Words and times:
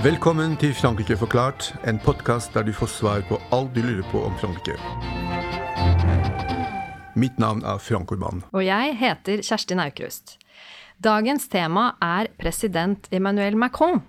Velkommen 0.00 0.54
til 0.56 0.72
Frankrike 0.72 1.12
forklart, 1.20 1.74
en 1.84 1.98
podkast 2.00 2.54
der 2.56 2.64
du 2.64 2.72
får 2.72 2.88
svar 2.88 3.24
på 3.28 3.36
alt 3.52 3.74
du 3.76 3.82
lurer 3.84 4.06
på 4.08 4.22
om 4.24 4.32
Frankrike. 4.40 4.78
Mitt 7.20 7.36
navn 7.36 7.60
er 7.68 7.76
Frank 7.84 8.12
Urban. 8.12 8.40
Og 8.56 8.64
jeg 8.64 8.94
heter 8.96 9.42
Kjersti 9.44 9.76
Naukrust. 9.76 10.38
Dagens 11.04 11.44
tema 11.52 11.90
er 12.00 12.30
president 12.40 13.10
Emmanuel 13.12 13.58
Macron. 13.60 14.00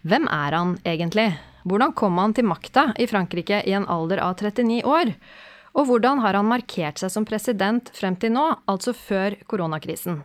Hvem 0.00 0.30
er 0.32 0.56
han 0.56 0.78
egentlig? 0.80 1.34
Hvordan 1.64 1.94
kom 1.96 2.18
han 2.20 2.34
til 2.36 2.44
makta 2.44 2.90
i 3.00 3.06
Frankrike 3.08 3.62
i 3.64 3.72
en 3.72 3.86
alder 3.88 4.20
av 4.20 4.36
39 4.36 4.82
år? 4.84 5.14
Og 5.74 5.88
hvordan 5.88 6.20
har 6.20 6.36
han 6.36 6.46
markert 6.46 7.00
seg 7.00 7.10
som 7.10 7.24
president 7.24 7.88
frem 7.96 8.18
til 8.20 8.34
nå, 8.36 8.44
altså 8.68 8.92
før 8.92 9.38
koronakrisen? 9.48 10.20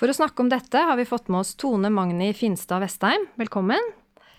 For 0.00 0.08
å 0.08 0.16
snakke 0.16 0.42
om 0.42 0.48
dette 0.48 0.80
har 0.88 0.96
vi 0.96 1.06
fått 1.08 1.28
med 1.28 1.44
oss 1.44 1.52
Tone 1.60 1.92
Magni 1.92 2.32
Finstad 2.36 2.80
Vestheim. 2.82 3.28
Velkommen. 3.40 3.92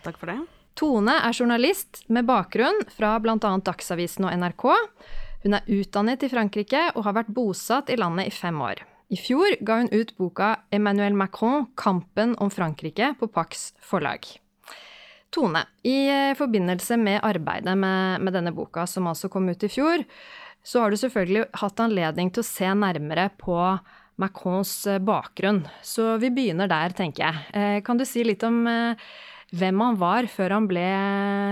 Takk 0.04 0.18
for 0.18 0.34
det. 0.34 0.40
Tone 0.74 1.20
er 1.22 1.38
journalist 1.38 2.02
med 2.10 2.26
bakgrunn 2.26 2.82
fra 2.98 3.14
bl.a. 3.22 3.38
Dagsavisen 3.38 4.26
og 4.26 4.34
NRK. 4.34 4.66
Hun 5.46 5.58
er 5.60 5.70
utdannet 5.78 6.26
i 6.26 6.32
Frankrike 6.34 6.88
og 6.96 7.06
har 7.06 7.20
vært 7.22 7.34
bosatt 7.36 7.94
i 7.94 8.00
landet 8.02 8.32
i 8.32 8.34
fem 8.34 8.58
år. 8.58 8.82
I 9.14 9.20
fjor 9.22 9.60
ga 9.62 9.84
hun 9.84 9.94
ut 9.94 10.16
boka 10.18 10.56
'Emmanuel 10.72 11.14
Macron 11.14 11.68
kampen 11.78 12.34
om 12.42 12.50
Frankrike' 12.50 13.14
på 13.20 13.30
Pax 13.30 13.74
forlag. 13.78 14.26
Tone, 15.34 15.66
i 15.82 15.98
eh, 16.10 16.36
forbindelse 16.38 16.98
med 17.02 17.24
arbeidet 17.26 17.74
med, 17.78 18.22
med, 18.22 18.34
denne 18.36 18.54
boka, 18.54 18.86
som 18.88 19.08
altså 19.10 19.30
kom 19.34 19.50
ut 19.50 19.66
i 19.66 19.72
fjor, 19.72 20.04
så 20.64 20.84
har 20.84 20.94
du 20.94 21.00
selvfølgelig 21.00 21.48
hatt 21.60 21.82
anledning 21.84 22.30
til 22.32 22.44
å 22.44 22.48
se 22.48 22.70
nærmere 22.78 23.32
på 23.42 23.58
Macrons 24.22 24.76
eh, 24.88 25.02
bakgrunn. 25.02 25.64
Så 25.82 26.16
vi 26.22 26.30
begynner 26.34 26.70
der, 26.70 26.94
tenker 26.94 27.26
jeg. 27.26 27.44
Eh, 27.58 27.80
kan 27.86 27.98
du 27.98 28.06
si 28.06 28.26
litt 28.28 28.46
om 28.46 28.62
hvem 29.54 29.84
han 29.86 30.00
var 30.02 30.30
før 30.30 30.58
han 30.60 30.70
ble 30.70 30.86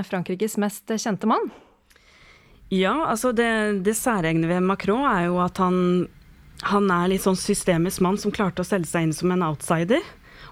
Frankrikes 0.10 0.60
mest 0.62 0.94
kjente 1.02 1.30
mann? 1.30 1.50
Ja, 2.72 2.94
altså 3.10 3.34
det, 3.36 3.82
det 3.84 3.98
særegne 4.00 4.48
ved 4.48 4.64
Macron 4.64 5.04
er 5.10 5.26
jo 5.28 5.42
at 5.44 5.58
han, 5.60 6.06
han 6.70 6.88
er 6.94 7.12
litt 7.12 7.26
sånn 7.26 7.38
systemets 7.38 8.00
mann 8.02 8.22
som 8.22 8.32
klarte 8.34 8.64
å 8.64 8.68
selge 8.68 8.94
seg 8.94 9.10
inn 9.10 9.18
som 9.18 9.34
en 9.34 9.44
outsider. 9.50 10.06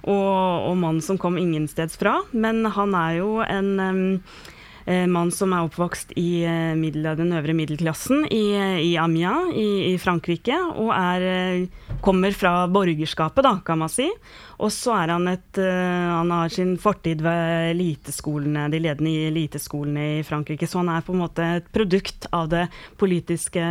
Og, 0.10 0.70
og 0.70 0.78
mann 0.82 1.04
som 1.06 1.20
kom 1.22 1.38
ingensteds 1.38 2.00
fra. 2.02 2.20
Men 2.34 2.64
han 2.74 2.96
er 2.98 3.20
jo 3.20 3.36
en 3.46 3.76
um, 3.78 4.08
Eh, 4.90 5.06
mann 5.06 5.30
som 5.30 5.52
er 5.54 5.68
oppvokst 5.68 6.16
i 6.18 6.42
eh, 6.50 6.74
middel, 6.74 7.06
den 7.14 7.34
øvre 7.38 7.54
middelklassen 7.54 8.24
i, 8.34 8.44
i 8.88 8.96
Amiens 8.98 9.52
i, 9.54 9.68
i, 9.92 9.98
Frankrike, 10.02 10.56
og 10.82 10.90
er, 10.96 11.26
eh, 11.30 11.92
kommer 12.02 12.34
fra 12.34 12.64
borgerskapet, 12.74 13.46
da, 13.46 13.52
kan 13.66 13.78
man 13.84 13.92
si. 13.94 14.08
Og 14.58 14.72
så 14.74 14.96
er 14.98 15.14
han 15.14 15.28
et 15.30 15.60
Han 15.60 16.32
har 16.34 16.50
sin 16.52 16.74
fortid 16.82 17.22
ved 17.24 17.70
eliteskolene, 17.76 18.66
de 18.74 18.82
ledende 18.82 19.14
eliteskolene 19.30 20.08
i 20.18 20.26
Frankrike, 20.26 20.68
så 20.68 20.82
han 20.82 20.90
er 20.96 21.06
på 21.06 21.14
en 21.14 21.22
måte 21.22 21.46
et 21.60 21.70
produkt 21.72 22.26
av 22.34 22.50
det 22.52 22.66
politiske 22.98 23.64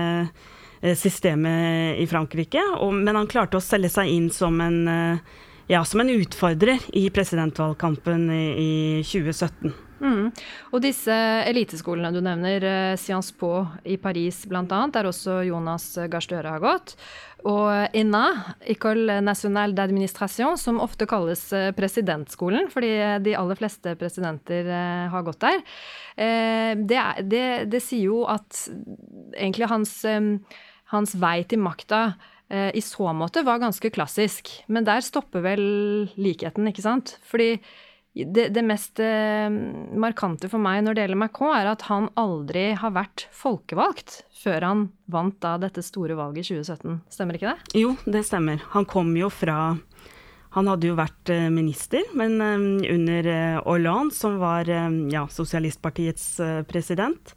systemet 0.97 1.98
i 1.98 2.06
Frankrike. 2.09 2.62
Og, 2.78 2.94
men 2.94 3.19
han 3.19 3.28
klarte 3.28 3.59
å 3.59 3.64
selge 3.64 3.91
seg 3.92 4.09
inn 4.14 4.31
som 4.33 4.56
en, 4.64 4.81
ja, 5.69 5.84
som 5.84 6.00
en 6.00 6.11
utfordrer 6.11 6.80
i 6.97 7.11
presidentvalgkampen 7.12 8.30
i, 8.33 8.44
i 8.64 8.72
2017. 9.05 9.75
Mm. 9.98 10.28
Og 10.70 10.83
disse 10.83 11.14
eliteskolene 11.48 12.12
du 12.14 12.20
nevner, 12.22 12.64
eh, 12.64 12.97
Sciences 12.98 13.34
Po 13.36 13.66
i 13.84 13.97
Paris 13.98 14.44
bl.a., 14.47 14.64
der 14.94 15.08
også 15.10 15.41
Jonas 15.48 15.91
Gahr 16.10 16.25
Støre 16.25 16.55
har 16.55 16.62
gått. 16.62 16.94
Og 17.48 17.94
ENA, 17.94 18.55
École 18.66 19.20
nationale 19.22 19.75
d'administration, 19.75 20.56
som 20.59 20.81
ofte 20.82 21.06
kalles 21.10 21.44
eh, 21.53 21.70
presidentskolen, 21.75 22.70
fordi 22.70 22.93
de 23.26 23.37
aller 23.38 23.59
fleste 23.59 23.94
presidenter 23.98 24.70
eh, 24.70 25.04
har 25.12 25.26
gått 25.26 25.43
der. 25.44 25.62
Det, 26.19 26.98
det, 27.31 27.44
det 27.70 27.78
sier 27.78 28.09
jo 28.09 28.25
at 28.26 28.64
egentlig 29.37 29.69
hans, 29.70 29.93
hans 30.91 31.12
vei 31.14 31.44
til 31.47 31.62
makta 31.62 32.00
i 32.48 32.81
så 32.81 33.10
måte 33.12 33.42
var 33.44 33.59
ganske 33.60 33.91
klassisk. 33.92 34.48
Men 34.72 34.86
der 34.86 35.03
stopper 35.04 35.42
vel 35.44 35.62
likheten, 36.16 36.70
ikke 36.70 36.84
sant? 36.84 37.19
Fordi 37.28 37.59
det, 38.25 38.48
det, 38.48 38.62
mest 38.66 38.98
eh, 39.00 39.48
markante 39.94 40.48
for 40.50 40.62
meg 40.62 40.82
når 40.82 40.97
det 40.97 41.04
gjelder 41.04 41.20
Macron, 41.20 41.54
er 41.54 41.70
at 41.70 41.84
han 41.87 42.08
aldri 42.19 42.72
har 42.78 42.94
vært 42.97 43.28
folkevalgt 43.34 44.22
før 44.38 44.66
han 44.66 44.87
vant 45.10 45.37
da 45.44 45.56
dette 45.60 45.84
store 45.87 46.16
valget 46.19 46.48
i 46.48 46.58
2017. 46.58 46.98
Stemmer 47.14 47.38
ikke 47.38 47.53
det? 47.53 47.78
Jo, 47.78 47.94
det 48.06 48.25
stemmer. 48.26 48.62
Han 48.75 48.88
kom 48.88 49.14
jo 49.19 49.31
fra 49.32 49.76
Han 50.56 50.66
hadde 50.66 50.88
jo 50.88 50.94
vært 50.97 51.28
eh, 51.31 51.50
minister, 51.53 52.06
men 52.16 52.41
eh, 52.41 52.92
under 52.94 53.26
eh, 53.31 53.58
Hollande, 53.66 54.16
som 54.16 54.38
var 54.41 54.66
ja, 54.66 55.26
sosialistpartiets 55.28 56.41
president. 56.66 57.34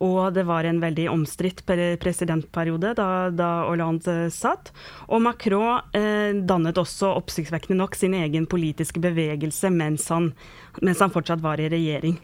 Og 0.00 0.32
det 0.32 0.46
var 0.48 0.64
en 0.64 0.80
veldig 0.80 1.06
omstridt 1.12 1.60
presidentperiode 2.00 2.94
da, 2.96 3.28
da 3.28 3.50
Hollande 3.68 4.14
eh, 4.24 4.32
satt. 4.32 4.72
Og 5.12 5.20
Macron 5.26 5.84
eh, 5.96 6.32
dannet 6.48 6.80
også 6.80 7.12
oppsiktsvekkende 7.20 7.82
nok 7.82 7.98
sin 7.98 8.16
egen 8.16 8.48
politiske 8.48 9.02
bevegelse 9.02 9.70
mens 9.74 10.08
han, 10.12 10.32
mens 10.80 11.04
han, 11.04 11.12
fortsatt 11.12 11.44
var 11.44 11.60
i 11.60 11.68
regjering. 11.72 12.16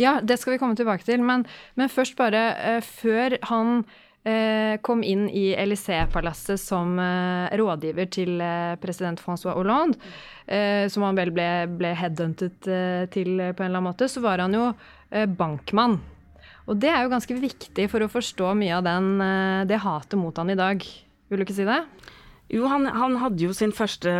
Ja, 0.00 0.18
det 0.22 0.40
skal 0.40 0.56
vi 0.56 0.60
komme 0.62 0.78
tilbake 0.78 1.06
til. 1.06 1.22
Men, 1.22 1.46
men 1.78 1.92
først 1.92 2.18
bare, 2.18 2.44
eh, 2.66 2.82
før 2.82 3.38
han 3.52 3.84
eh, 4.26 4.82
kom 4.82 5.06
inn 5.06 5.28
i 5.30 5.52
Élysée-palasset 5.54 6.58
som 6.58 6.98
eh, 6.98 7.56
rådgiver 7.62 8.10
til 8.10 8.42
president 8.82 9.22
Francois 9.22 9.54
Hollande, 9.54 10.02
som 10.90 11.04
han 11.06 11.14
vel 11.14 11.30
ble, 11.30 11.44
ble 11.78 11.92
headhuntet 11.94 12.66
til 13.14 13.28
på 13.38 13.62
en 13.62 13.68
eller 13.68 13.76
annen 13.78 13.84
måte, 13.86 14.08
så 14.10 14.18
var 14.24 14.42
han 14.42 14.56
jo 14.56 14.64
bankmann. 15.38 16.00
Og 16.70 16.78
det 16.78 16.92
er 16.92 17.02
jo 17.02 17.10
ganske 17.10 17.34
viktig 17.42 17.88
for 17.90 18.04
å 18.04 18.10
forstå 18.10 18.54
mye 18.54 18.78
av 18.78 18.86
den, 18.86 19.12
eh, 19.20 19.66
det 19.66 19.82
hatet 19.82 20.18
mot 20.18 20.36
han 20.38 20.50
i 20.50 20.58
dag. 20.58 20.78
Vil 21.28 21.38
du 21.38 21.44
ikke 21.44 21.58
si 21.58 21.66
det? 21.66 21.82
Jo, 22.50 22.64
han, 22.66 22.88
han, 22.90 23.14
hadde 23.22 23.44
jo 23.44 23.52
sin 23.54 23.70
første, 23.70 24.10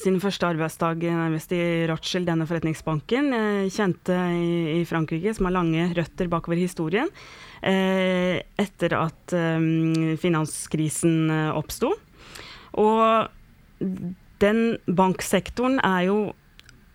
sin 0.00 0.16
første, 0.20 0.48
arbeidsdag 0.48 1.02
nærmest 1.12 1.52
i 1.52 1.84
Rothschild, 1.88 2.24
denne 2.28 2.46
forretningsbanken. 2.48 3.28
Eh, 3.36 3.68
kjente 3.72 4.16
i, 4.32 4.78
i, 4.78 4.84
Frankrike, 4.88 5.34
som 5.36 5.48
har 5.48 5.56
lange 5.58 5.90
røtter 5.96 6.30
bakover 6.32 6.60
historien. 6.60 7.12
Eh, 7.60 8.40
etter 8.56 8.96
at 8.96 9.36
eh, 9.36 9.68
finanskrisen 10.20 11.28
eh, 11.34 11.52
oppsto. 11.52 11.92
Og 12.80 13.28
den 14.40 14.62
banksektoren 14.88 15.82
er 15.84 16.08
jo 16.08 16.18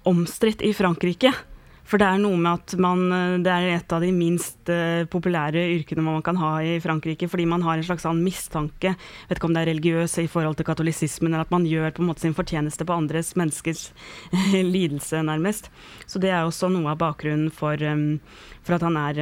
omstridt 0.10 0.66
i 0.66 0.74
Frankrike. 0.74 1.34
For 1.94 2.02
det 2.02 2.08
er 2.10 2.22
noe 2.24 2.40
med 2.42 2.58
at 2.58 2.74
man 2.82 3.02
eh, 3.14 3.36
Det 3.46 3.52
er 3.54 3.76
et 3.76 3.94
av 3.94 4.02
de 4.02 4.08
minst 4.16 4.72
uh, 4.74 5.06
populære 5.14 5.62
yrkene 5.76 6.02
man 6.02 6.24
kan 6.26 6.40
ha 6.42 6.56
i 6.66 6.80
Frankrike, 6.82 7.28
fordi 7.30 7.46
man 7.46 7.62
har 7.62 7.78
en 7.78 7.86
slags 7.86 8.08
annen 8.10 8.26
mistanke, 8.26 8.96
vet 9.30 9.38
ikke 9.38 9.46
om 9.46 9.54
det 9.54 9.62
er 9.62 9.70
religiøs 9.70 10.18
i 10.24 10.26
forhold 10.32 10.58
til 10.58 10.66
katolisismen, 10.66 11.30
eller 11.30 11.46
at 11.46 11.54
man 11.54 11.68
gjør 11.70 11.94
på 11.94 12.02
en 12.02 12.10
måte 12.10 12.26
sin 12.26 12.34
fortjeneste 12.34 12.88
på 12.90 12.98
andres 12.98 13.36
menneskers 13.38 13.86
lidelse, 14.74 15.22
nærmest. 15.22 15.70
Så 16.10 16.22
det 16.24 16.34
er 16.34 16.48
også 16.48 16.72
noe 16.74 16.96
av 16.96 16.98
bakgrunnen 17.04 17.54
for, 17.54 17.78
for 18.66 18.78
at 18.80 18.88
han 18.88 18.98
er 19.04 19.22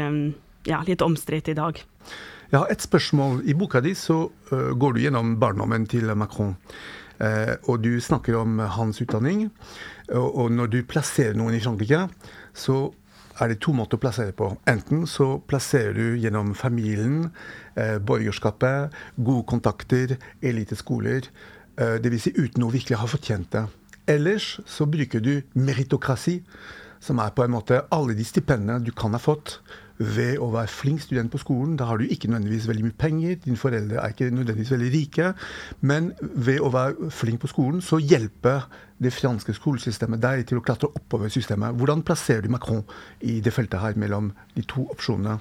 ja, 0.70 0.80
litt 0.88 1.04
omstridt 1.04 1.52
i 1.52 1.58
dag. 1.60 1.84
Jeg 2.52 2.60
har 2.60 2.72
et 2.72 2.88
spørsmål. 2.88 3.42
I 3.52 3.58
boka 3.58 3.84
di 3.84 3.98
så 4.00 4.24
uh, 4.32 4.72
går 4.80 4.96
du 4.96 5.04
gjennom 5.04 5.36
barndommen 5.44 5.90
til 5.92 6.08
Macron. 6.16 6.56
Uh, 7.22 7.54
og 7.70 7.84
du 7.84 7.94
snakker 8.02 8.40
om 8.40 8.64
hans 8.80 9.04
utdanning. 9.04 9.50
Og, 10.18 10.52
når 10.52 10.72
du 10.72 10.82
plasserer 10.88 11.38
noen 11.38 11.56
i 11.56 11.62
Frankrike, 11.64 12.08
så 12.54 12.90
er 13.42 13.52
det 13.52 13.62
to 13.64 13.74
måter 13.74 13.98
å 13.98 14.02
plassere 14.04 14.36
på. 14.38 14.50
Enten 14.70 15.06
så 15.10 15.40
plasserer 15.48 15.96
du 15.96 16.18
gjennom 16.20 16.54
familien, 16.58 17.32
eh, 17.76 17.98
borgerskapet, 17.98 18.92
gode 19.18 19.46
kontakter, 19.48 20.18
eliteskoler. 20.42 21.30
Eh, 21.78 21.98
Dvs. 22.04 22.22
Si 22.22 22.34
uten 22.36 22.64
å 22.64 22.72
virkelig 22.72 22.98
ha 22.98 23.08
fortjent 23.08 23.52
det. 23.52 23.66
Ellers 24.08 24.60
så 24.66 24.86
bruker 24.86 25.22
du 25.22 25.42
meritokrasi, 25.56 26.42
som 27.00 27.20
er 27.20 27.32
på 27.32 27.44
en 27.44 27.52
måte 27.52 27.86
alle 27.92 28.14
de 28.14 28.24
stipendene 28.24 28.84
du 28.84 28.92
kan 28.92 29.12
ha 29.12 29.20
fått 29.20 29.60
ved 30.02 30.40
å 30.42 30.50
være 30.54 30.72
flink 30.72 31.04
student 31.04 31.32
på 31.32 31.42
skolen. 31.42 31.78
Da 31.80 31.88
har 31.90 32.02
du 32.02 32.08
ikke 32.10 32.30
nødvendigvis 32.32 32.68
veldig 32.70 32.86
mye 32.88 32.98
penger, 32.98 33.40
dine 33.46 33.60
foreldre 33.60 34.02
er 34.02 34.14
ikke 34.14 34.30
nødvendigvis 34.32 34.74
veldig 34.74 34.92
rike. 34.96 35.32
Men 35.82 36.12
ved 36.20 36.62
å 36.62 36.72
være 36.74 37.12
flink 37.14 37.44
på 37.44 37.52
skolen, 37.52 37.82
så 37.86 38.02
hjelper 38.02 38.66
det 39.02 39.14
franske 39.16 39.56
skolesystemet 39.58 40.22
deg 40.22 40.46
til 40.50 40.60
å 40.60 40.66
klatre 40.66 40.92
oppover 40.94 41.32
systemet. 41.34 41.78
Hvordan 41.78 42.04
plasserer 42.06 42.46
du 42.46 42.52
Macron 42.54 42.84
i 43.22 43.40
det 43.42 43.54
feltet 43.54 43.82
her 43.82 43.98
mellom 44.00 44.32
de 44.56 44.66
to 44.68 44.86
opsjonene? 44.94 45.40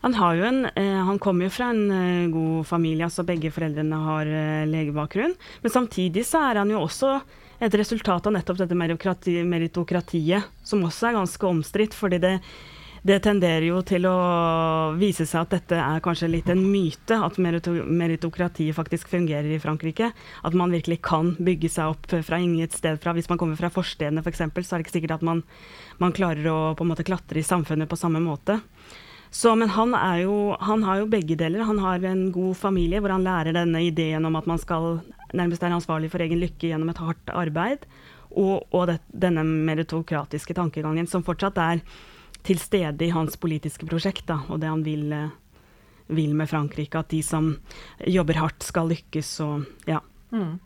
Han, 0.00 0.14
en, 0.16 0.64
eh, 0.64 0.96
han 1.04 1.18
kommer 1.20 1.44
jo 1.44 1.52
fra 1.52 1.68
en 1.74 1.90
eh, 1.92 2.30
god 2.32 2.64
familie, 2.66 3.04
altså 3.04 3.26
begge 3.28 3.50
foreldrene 3.52 3.98
har 4.00 4.30
eh, 4.32 4.64
legebakgrunn. 4.70 5.34
Men 5.60 5.74
samtidig 5.74 6.24
så 6.24 6.40
er 6.48 6.62
han 6.62 6.72
jo 6.72 6.80
også 6.80 7.18
et 7.60 7.74
resultat 7.76 8.24
av 8.26 8.32
nettopp 8.32 8.62
dette 8.62 8.76
meritokratiet, 8.78 10.46
som 10.64 10.86
også 10.88 11.10
er 11.10 11.18
ganske 11.18 11.46
omstridt. 11.46 11.94
fordi 11.94 12.18
det 12.18 12.38
det 13.06 13.16
tenderer 13.24 13.64
jo 13.64 13.78
til 13.86 14.04
å 14.04 14.16
vise 15.00 15.24
seg 15.28 15.46
at 15.46 15.54
dette 15.54 15.76
er 15.80 16.02
kanskje 16.04 16.28
litt 16.28 16.50
en 16.52 16.60
myte, 16.60 17.16
at 17.16 17.38
meritokratiet 17.40 18.76
faktisk 18.76 19.08
fungerer 19.08 19.48
i 19.54 19.60
Frankrike. 19.62 20.10
At 20.44 20.56
man 20.56 20.74
virkelig 20.74 20.98
kan 21.06 21.32
bygge 21.40 21.70
seg 21.72 21.94
opp 21.94 22.10
fra 22.26 22.40
inget 22.40 22.76
sted 22.76 23.00
fra. 23.00 23.14
Hvis 23.16 23.30
man 23.32 23.40
kommer 23.40 23.56
fra 23.56 23.72
forstedene 23.72 24.20
f.eks., 24.20 24.44
for 24.52 24.66
så 24.66 24.76
er 24.76 24.82
det 24.82 24.88
ikke 24.88 24.96
sikkert 24.98 25.16
at 25.16 25.24
man, 25.24 25.40
man, 26.02 26.12
klarer 26.16 26.50
å 26.52 26.58
på 26.76 26.84
en 26.84 26.92
måte 26.92 27.06
klatre 27.08 27.40
i 27.40 27.46
samfunnet 27.46 27.88
på 27.88 27.98
samme 28.00 28.20
måte. 28.20 28.60
Så, 29.32 29.54
men 29.56 29.70
han, 29.72 29.94
jo, 30.20 30.36
han 30.60 30.84
har 30.84 31.00
jo 31.00 31.08
begge 31.08 31.38
deler. 31.40 31.64
Han 31.64 31.80
har 31.80 32.04
en 32.04 32.28
god 32.34 32.58
familie 32.58 33.00
hvor 33.00 33.14
han 33.14 33.24
lærer 33.24 33.56
denne 33.56 33.80
ideen 33.86 34.26
om 34.28 34.36
at 34.36 34.48
man 34.50 34.60
skal 34.60 35.00
nærmest 35.32 35.64
er 35.64 35.72
ansvarlig 35.72 36.10
for 36.12 36.20
egen 36.20 36.42
lykke 36.42 36.68
gjennom 36.68 36.90
et 36.92 37.00
hardt 37.00 37.32
arbeid. 37.32 37.88
Og, 38.30 38.66
og 38.74 38.90
det, 38.90 39.00
denne 39.08 39.46
meritokratiske 39.46 40.54
tankegangen 40.58 41.08
som 41.08 41.24
fortsatt 41.24 41.56
er 41.62 41.84
til 42.46 42.60
stede 42.62 43.06
i 43.06 43.14
hans 43.14 43.38
politiske 43.40 43.88
prosjekt, 43.88 44.26
da, 44.30 44.40
og 44.48 44.60
det 44.62 44.70
han 44.70 44.84
vil, 44.86 45.12
eh, 45.12 45.32
vil, 46.08 46.34
med 46.34 46.48
Frankrike. 46.50 46.98
At 46.98 47.10
de 47.12 47.22
som 47.22 47.56
jobber 48.06 48.40
hardt, 48.40 48.62
skal 48.66 48.90
lykkes 48.90 49.34
og 49.46 49.66
ja. 49.86 50.00
Mm. 50.30 50.60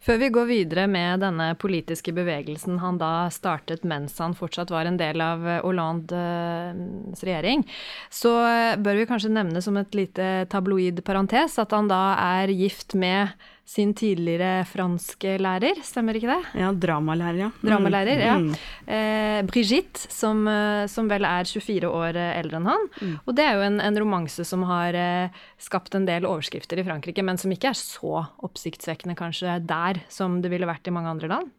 Før 0.00 0.16
vi 0.16 0.28
går 0.32 0.46
videre 0.48 0.86
med 0.88 1.20
denne 1.20 1.50
politiske 1.60 2.12
bevegelsen 2.16 2.78
han 2.80 2.96
da 2.96 3.28
startet 3.28 3.82
mens 3.84 4.14
han 4.16 4.32
fortsatt 4.32 4.72
var 4.72 4.88
en 4.88 4.96
del 4.96 5.20
av 5.20 5.44
eh, 5.44 5.60
Hollandes 5.60 7.20
regjering, 7.20 7.66
så 8.08 8.32
bør 8.80 9.02
vi 9.02 9.08
kanskje 9.10 9.34
nevne 9.34 9.60
som 9.60 9.76
et 9.76 9.92
lite 9.92 10.30
tabloid 10.48 11.04
parentes 11.04 11.58
at 11.60 11.76
han 11.76 11.92
da 11.92 12.16
er 12.40 12.54
gift 12.56 12.96
med 12.96 13.36
sin 13.70 13.92
tidligere 13.94 14.64
franske 14.66 15.36
lærer, 15.38 15.78
stemmer 15.86 16.16
ikke 16.18 16.30
det? 16.32 16.38
Ja, 16.58 16.72
dramalærer, 16.74 17.38
ja. 17.38 17.50
Dramalærer, 17.62 18.18
mm. 18.18 18.24
ja. 18.24 18.38
Mm. 18.42 18.56
Eh, 18.96 19.42
Brigitte, 19.46 20.08
som, 20.10 20.42
eh, 20.50 20.86
som, 20.90 21.06
vel 21.10 21.26
er 21.28 21.46
24 21.46 21.86
år 21.86 22.18
eh, 22.18 22.32
eldre 22.40 22.58
enn 22.58 22.66
han. 22.66 22.88
Mm. 22.98 23.14
Og 23.22 23.36
det 23.38 23.46
er 23.46 23.54
jo 23.54 23.68
en, 23.68 23.78
en 23.84 24.00
romanse 24.02 24.46
som 24.48 24.66
har 24.66 24.98
eh, 24.98 25.38
skapt 25.62 25.94
en 25.94 26.08
del 26.08 26.26
overskrifter 26.26 26.82
i 26.82 26.86
Frankrike, 26.88 27.22
men 27.26 27.38
som 27.38 27.54
ikke 27.54 27.70
er 27.70 27.78
så 27.78 28.24
oppsiktsvekkende 28.42 29.14
kanskje 29.18 29.60
der 29.62 30.02
som 30.10 30.40
det 30.42 30.50
ville 30.50 30.68
vært 30.70 30.90
i 30.90 30.96
mange 30.96 31.14
andre 31.14 31.30
land. 31.30 31.54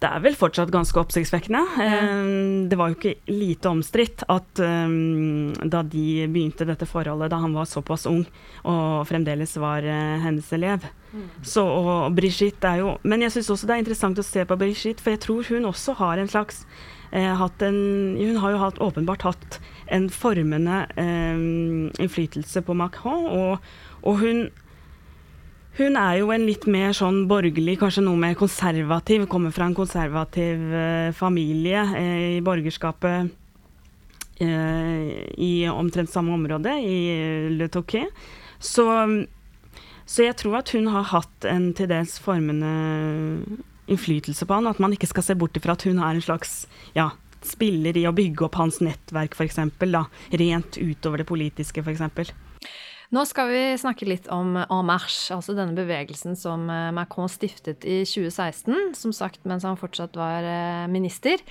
Det 0.00 0.08
er 0.08 0.22
vel 0.24 0.36
fortsatt 0.38 0.70
ganske 0.72 0.96
oppsiktsvekkende. 0.96 1.60
Mm. 1.76 2.68
Det 2.72 2.76
var 2.80 2.88
jo 2.88 2.96
ikke 2.96 3.18
lite 3.28 3.68
omstridt 3.68 4.24
at 4.32 4.62
um, 4.64 5.50
da 5.60 5.82
de 5.84 6.24
begynte 6.24 6.64
dette 6.68 6.88
forholdet, 6.88 7.28
da 7.32 7.40
han 7.42 7.52
var 7.52 7.68
såpass 7.68 8.06
ung 8.08 8.22
og 8.64 9.04
fremdeles 9.10 9.52
var 9.60 9.84
uh, 9.84 10.16
hennes 10.24 10.48
elev. 10.56 10.86
Mm. 11.12 11.26
Så, 11.44 11.66
og 11.66 12.14
Brigitte 12.16 12.70
er 12.70 12.84
jo 12.84 12.90
Men 13.02 13.24
jeg 13.24 13.32
syns 13.34 13.48
også 13.50 13.66
det 13.66 13.74
er 13.74 13.80
interessant 13.82 14.20
å 14.22 14.24
se 14.24 14.44
på 14.46 14.56
Brigitte, 14.60 15.02
for 15.02 15.12
jeg 15.12 15.22
tror 15.26 15.48
hun 15.50 15.68
også 15.68 15.96
har 15.98 16.22
en 16.22 16.32
slags 16.32 16.62
uh, 17.12 17.34
hatt 17.42 17.66
en 17.66 17.80
Hun 18.16 18.40
har 18.40 18.54
jo 18.54 18.62
hatt, 18.64 18.80
åpenbart 18.80 19.26
hatt 19.28 19.60
en 19.90 20.08
formende 20.08 20.84
um, 20.96 21.90
innflytelse 21.98 22.62
på 22.64 22.76
Macron, 22.78 23.26
og, 23.26 23.72
og 24.06 24.20
hun 24.22 24.44
hun 25.80 25.96
er 25.96 26.18
jo 26.20 26.30
en 26.34 26.44
litt 26.44 26.66
mer 26.70 26.92
sånn 26.96 27.22
borgerlig, 27.30 27.78
kanskje 27.80 28.04
noe 28.04 28.18
mer 28.20 28.36
konservativ. 28.38 29.26
Kommer 29.30 29.54
fra 29.54 29.68
en 29.68 29.76
konservativ 29.76 30.74
eh, 30.76 31.10
familie 31.16 31.84
eh, 31.96 32.24
i 32.36 32.42
borgerskapet 32.44 33.30
eh, 34.44 35.06
i 35.40 35.52
omtrent 35.72 36.12
samme 36.12 36.34
område, 36.36 36.74
i 36.84 36.98
Le 37.56 37.70
Touquet. 37.72 38.12
Så, 38.60 38.84
så, 40.04 40.22
jeg 40.26 40.36
tror 40.40 40.60
at 40.60 40.74
hun 40.76 40.90
har 40.92 41.08
hatt 41.14 41.48
en 41.48 41.70
til 41.76 41.88
dels 41.90 42.18
formende 42.20 42.74
innflytelse 43.90 44.44
på 44.44 44.60
han. 44.60 44.68
At 44.68 44.82
man 44.82 44.92
ikke 44.96 45.08
skal 45.10 45.26
se 45.30 45.38
bort 45.38 45.56
ifra 45.56 45.78
at 45.78 45.88
hun 45.88 46.02
er 46.02 46.12
en 46.12 46.24
slags 46.24 46.66
ja, 46.96 47.08
spiller 47.46 47.96
i 47.96 48.04
å 48.08 48.14
bygge 48.16 48.46
opp 48.46 48.60
hans 48.60 48.82
nettverk, 48.84 49.32
f.eks. 49.32 49.62
Rent 50.44 50.80
utover 50.80 51.22
det 51.22 51.28
politiske, 51.30 51.80
f.eks. 51.80 52.34
Nå 53.10 53.24
skal 53.26 53.48
vi 53.50 53.60
snakke 53.74 54.06
litt 54.06 54.28
om 54.30 54.52
En 54.60 54.86
Marche, 54.86 55.34
altså 55.34 55.56
denne 55.56 55.74
bevegelsen 55.74 56.36
som 56.38 56.68
eh, 56.70 56.92
Macron 56.94 57.26
stiftet 57.30 57.82
i 57.82 58.04
2016, 58.06 58.92
som 58.94 59.14
sagt 59.14 59.42
mens 59.50 59.66
han 59.66 59.78
fortsatt 59.80 60.14
var 60.18 60.46
eh, 60.46 60.86
minister. 60.86 61.42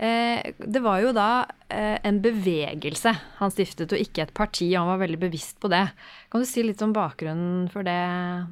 Eh, 0.00 0.40
det 0.56 0.80
var 0.84 1.02
jo 1.04 1.12
da 1.16 1.30
en 1.72 2.18
bevegelse 2.20 3.14
han 3.38 3.52
stiftet, 3.52 3.92
og 3.92 4.00
ikke 4.00 4.26
et 4.26 4.32
parti, 4.36 4.66
han 4.76 4.88
var 4.90 5.00
veldig 5.00 5.20
bevisst 5.22 5.56
på 5.60 5.70
det. 5.72 5.86
Kan 6.32 6.42
du 6.42 6.48
si 6.48 6.64
litt 6.64 6.82
om 6.84 6.92
bakgrunnen 6.92 7.68
for 7.72 7.84
det, 7.86 7.96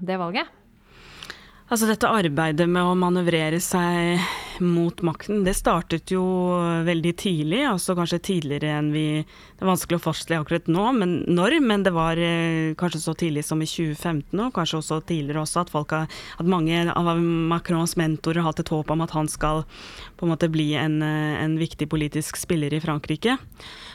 det 0.04 0.16
valget? 0.20 0.48
Altså 1.68 1.88
dette 1.88 2.08
arbeidet 2.08 2.68
med 2.68 2.82
å 2.82 2.96
manøvrere 2.98 3.60
seg 3.60 4.16
mot 4.60 5.02
makten, 5.06 5.42
det 5.44 5.54
startet 5.58 6.12
jo 6.12 6.22
veldig 6.86 7.12
tidlig. 7.20 7.60
Altså 7.68 7.96
kanskje 7.98 8.20
tidligere 8.30 8.72
enn 8.78 8.90
vi 8.94 9.04
Det 9.20 9.64
er 9.64 9.68
vanskelig 9.68 9.98
å 9.98 10.04
fastslå 10.06 10.38
akkurat 10.40 10.68
nå, 10.72 10.84
men 10.96 11.14
når. 11.28 11.58
Men 11.60 11.84
det 11.84 11.92
var 11.92 12.16
eh, 12.16 12.72
kanskje 12.80 13.02
så 13.02 13.14
tidlig 13.18 13.44
som 13.44 13.60
i 13.60 13.68
2015, 13.68 14.32
og 14.40 14.54
kanskje 14.56 14.80
også 14.80 15.00
tidligere 15.08 15.42
også, 15.44 15.66
at, 15.66 15.72
folk 15.74 15.92
har, 15.92 16.08
at 16.40 16.48
mange 16.48 16.86
av 16.88 17.10
Macrons 17.20 17.96
mentorer 18.00 18.40
har 18.40 18.50
hatt 18.52 18.64
et 18.64 18.72
håp 18.72 18.90
om 18.90 19.04
at 19.04 19.12
han 19.16 19.28
skal 19.28 19.64
på 20.16 20.26
en 20.26 20.32
måte 20.32 20.48
bli 20.52 20.72
en, 20.80 21.00
eh, 21.04 21.36
en 21.44 21.58
viktig 21.60 21.90
politisk 21.92 22.40
spiller 22.40 22.72
i 22.72 22.80
Frankrike. 22.80 23.36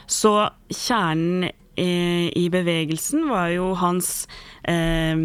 Så 0.05 0.37
kjernen 0.69 1.49
i, 1.75 2.31
i 2.31 2.45
bevegelsen 2.53 3.25
var 3.27 3.49
jo 3.51 3.73
hans 3.79 4.27
eh, 4.69 5.17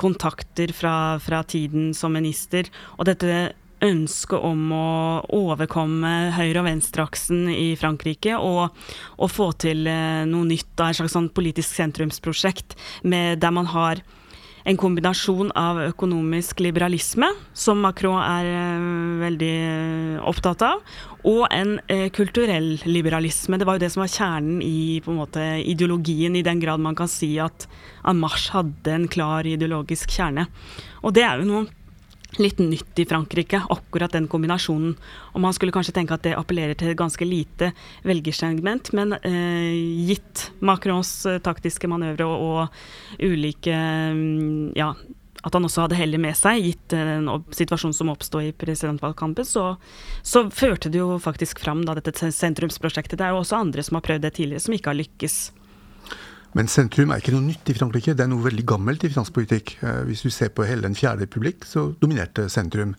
kontakter 0.00 0.72
fra, 0.72 1.18
fra 1.20 1.42
tiden 1.44 1.92
som 1.94 2.14
minister. 2.16 2.68
Og 2.98 3.06
dette 3.08 3.52
ønsket 3.84 4.38
om 4.44 4.70
å 4.76 4.90
overkomme 5.36 6.12
høyre- 6.36 6.62
og 6.62 6.68
venstreaksen 6.68 7.48
i 7.52 7.72
Frankrike 7.80 8.36
og, 8.38 8.76
og, 9.16 9.28
få 9.32 9.50
til 9.60 9.86
eh, 9.90 10.22
noe 10.28 10.48
nytt, 10.48 10.70
da, 10.76 10.90
et 10.90 11.00
slags 11.00 11.16
sånn 11.16 11.30
politisk 11.34 11.72
sentrumsprosjekt 11.78 12.76
med, 13.02 13.40
der 13.42 13.54
man 13.54 13.70
har 13.72 14.02
en 14.68 14.76
kombinasjon 14.76 15.52
av 15.56 15.78
økonomisk 15.86 16.60
liberalisme, 16.60 17.30
som 17.56 17.80
Macron 17.80 18.18
er 18.20 18.48
uh, 18.50 19.22
veldig 19.22 19.54
uh, 19.56 20.28
opptatt 20.28 20.64
av, 20.66 20.82
og 21.24 21.46
en 21.52 21.74
kulturell 22.16 22.78
liberalisme. 22.88 23.58
Det 23.60 23.66
var 23.68 23.76
jo 23.76 23.82
det 23.82 23.90
som 23.92 24.00
var 24.04 24.12
kjernen 24.12 24.60
i 24.64 25.00
måte, 25.04 25.42
ideologien, 25.68 26.36
i 26.36 26.44
den 26.44 26.60
grad 26.62 26.80
man 26.80 26.96
kan 26.96 27.10
si 27.12 27.34
at 27.40 27.66
Amarche 28.08 28.54
hadde 28.54 28.94
en 28.94 29.08
klar 29.12 29.48
ideologisk 29.48 30.12
kjerne. 30.16 30.46
Og 31.04 31.12
det 31.16 31.26
er 31.26 31.40
jo 31.40 31.48
noe 31.50 31.79
litt 32.38 32.60
nytt 32.62 32.98
i 33.02 33.06
Frankrike, 33.08 33.62
akkurat 33.72 34.12
den 34.14 34.28
kombinasjonen. 34.30 34.94
Og 35.34 35.42
man 35.42 35.54
skulle 35.56 35.74
kanskje 35.74 35.94
tenke 35.96 36.14
at 36.14 36.24
det 36.26 36.36
appellerer 36.38 36.78
til 36.78 36.94
ganske 36.98 37.26
lite 37.26 37.72
velgersegment, 38.06 38.92
men 38.96 39.16
eh, 39.18 40.06
gitt 40.06 40.50
Macrons 40.62 41.12
eh, 41.26 41.40
taktiske 41.42 41.90
manøvre 41.90 42.28
og, 42.28 42.44
og 42.68 43.24
ulike 43.30 43.74
mm, 43.74 44.76
ja, 44.78 44.92
at 45.42 45.54
han 45.56 45.64
også 45.64 45.86
hadde 45.86 45.98
hellet 45.98 46.20
med 46.20 46.36
seg, 46.36 46.60
gitt 46.64 46.92
den 46.92 47.28
situasjonen 47.56 47.96
som 47.96 48.10
oppstod 48.12 48.44
i 48.44 48.52
presidentvalgkampen, 48.56 49.46
så, 49.48 49.72
så, 50.22 50.44
førte 50.52 50.92
det 50.92 51.00
jo 51.00 51.16
faktisk 51.22 51.62
fram 51.62 51.86
da, 51.88 51.96
dette 51.96 52.12
sentrumsprosjektet. 52.34 53.18
Det 53.18 53.26
er 53.26 53.32
jo 53.34 53.40
også 53.40 53.62
andre 53.62 53.84
som 53.86 53.96
har 53.96 54.04
prøvd 54.04 54.26
det 54.26 54.34
tidligere, 54.36 54.64
som 54.66 54.76
ikke 54.76 54.92
har 54.92 55.00
lykkes. 55.00 55.38
Men 56.58 56.66
sentrum 56.66 57.12
er 57.12 57.20
ikke 57.22 57.30
noe 57.30 57.46
nytt 57.46 57.68
i 57.70 57.74
Frankrike. 57.78 58.16
Det 58.18 58.24
er 58.24 58.30
noe 58.30 58.42
veldig 58.42 58.64
gammelt 58.66 59.04
i 59.06 59.10
finanspolitikk. 59.12 59.76
politikk. 59.78 60.06
hvis 60.06 60.22
du 60.22 60.30
ser 60.30 60.48
på 60.48 60.64
hele 60.66 60.82
den 60.82 60.96
fjerde 60.98 61.22
republikk, 61.22 61.64
så 61.64 61.94
dominerte 62.02 62.48
sentrum. 62.50 62.96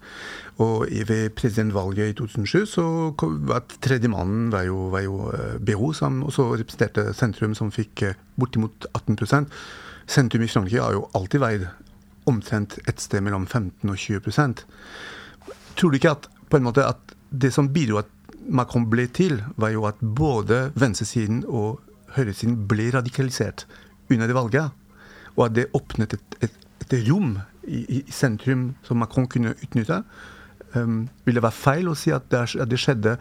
Og 0.57 0.87
ved 0.87 1.29
presidentvalget 1.35 2.09
i 2.09 2.13
2007 2.13 2.65
så 2.65 2.85
var 3.19 3.63
tredjemannen 3.81 4.51
var 4.51 4.63
jo, 4.63 4.87
var 4.89 5.01
jo 5.01 5.31
eh, 5.33 5.93
som 5.93 6.23
også 6.23 6.55
representerte 6.55 7.13
sentrum, 7.13 7.53
som 7.55 7.71
fikk 7.71 8.01
eh, 8.03 8.13
bortimot 8.35 8.85
18% 8.93 9.45
Sentrum 10.07 10.43
i 10.43 10.47
Frankrike 10.47 10.81
har 10.81 10.93
jo 10.93 11.09
alltid 11.13 11.39
veid 11.39 11.67
omtrent 12.25 12.79
et 12.87 12.99
sted 12.99 13.21
mellom 13.21 13.45
15 13.47 13.89
og 13.89 13.95
20% 13.95 14.65
Tror 15.75 15.91
du 15.91 15.95
ikke 15.95 16.11
at, 16.11 16.27
på 16.49 16.57
en 16.57 16.63
måte, 16.63 16.83
at 16.83 17.15
det 17.31 17.53
som 17.53 17.69
bidro 17.71 18.01
at 18.01 18.09
Macron 18.49 18.89
ble 18.89 19.07
til, 19.07 19.41
var 19.55 19.71
jo 19.71 19.85
at 19.87 19.95
både 20.01 20.71
venstresiden 20.75 21.45
og 21.47 21.79
høyresiden 22.17 22.59
ble 22.69 22.89
radikalisert 22.95 23.65
under 24.11 24.27
det 24.27 24.37
valget. 24.37 24.77
Og 25.37 25.47
at 25.47 25.55
det 25.55 25.69
åpnet 25.77 26.17
et, 26.17 26.37
et, 26.47 26.59
et 26.83 26.97
rom 27.07 27.37
i, 27.67 27.81
i, 27.99 28.03
sentrum 28.11 28.71
som 28.87 29.01
Macron 29.01 29.29
kunne 29.31 29.55
utnytte. 29.55 30.01
Um, 30.73 31.09
vil 31.25 31.35
det 31.35 31.43
være 31.43 31.57
feil 31.57 31.89
å 31.91 31.97
si 31.99 32.13
at 32.15 32.29
det, 32.31 32.45
at 32.63 32.69
det 32.71 32.79
skjedde 32.79 33.17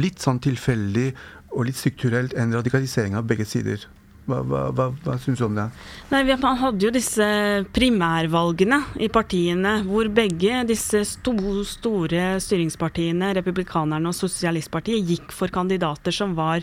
litt 0.00 0.20
sånn 0.20 0.40
tilfeldig 0.42 1.08
og 1.50 1.64
litt 1.66 1.78
strukturelt 1.80 2.36
en 2.38 2.52
radikalisering 2.54 3.16
av 3.18 3.26
begge 3.28 3.48
sider? 3.48 3.86
Hva, 4.28 4.42
hva, 4.46 4.60
hva, 4.76 4.86
hva 5.02 5.16
syns 5.18 5.40
du 5.40 5.46
om 5.46 5.56
det? 5.56 5.66
Nei, 6.12 6.20
Man 6.38 6.58
hadde 6.60 6.86
jo 6.86 6.92
disse 6.94 7.26
primærvalgene 7.74 8.78
i 9.02 9.08
partiene, 9.12 9.80
hvor 9.88 10.10
begge 10.12 10.62
disse 10.68 11.02
sto, 11.08 11.34
store 11.66 12.36
styringspartiene, 12.42 13.32
Republikanerne 13.40 14.12
og 14.12 14.16
Sosialistpartiet, 14.16 15.02
gikk 15.02 15.34
for 15.34 15.52
kandidater 15.52 16.14
som 16.14 16.36
var 16.38 16.62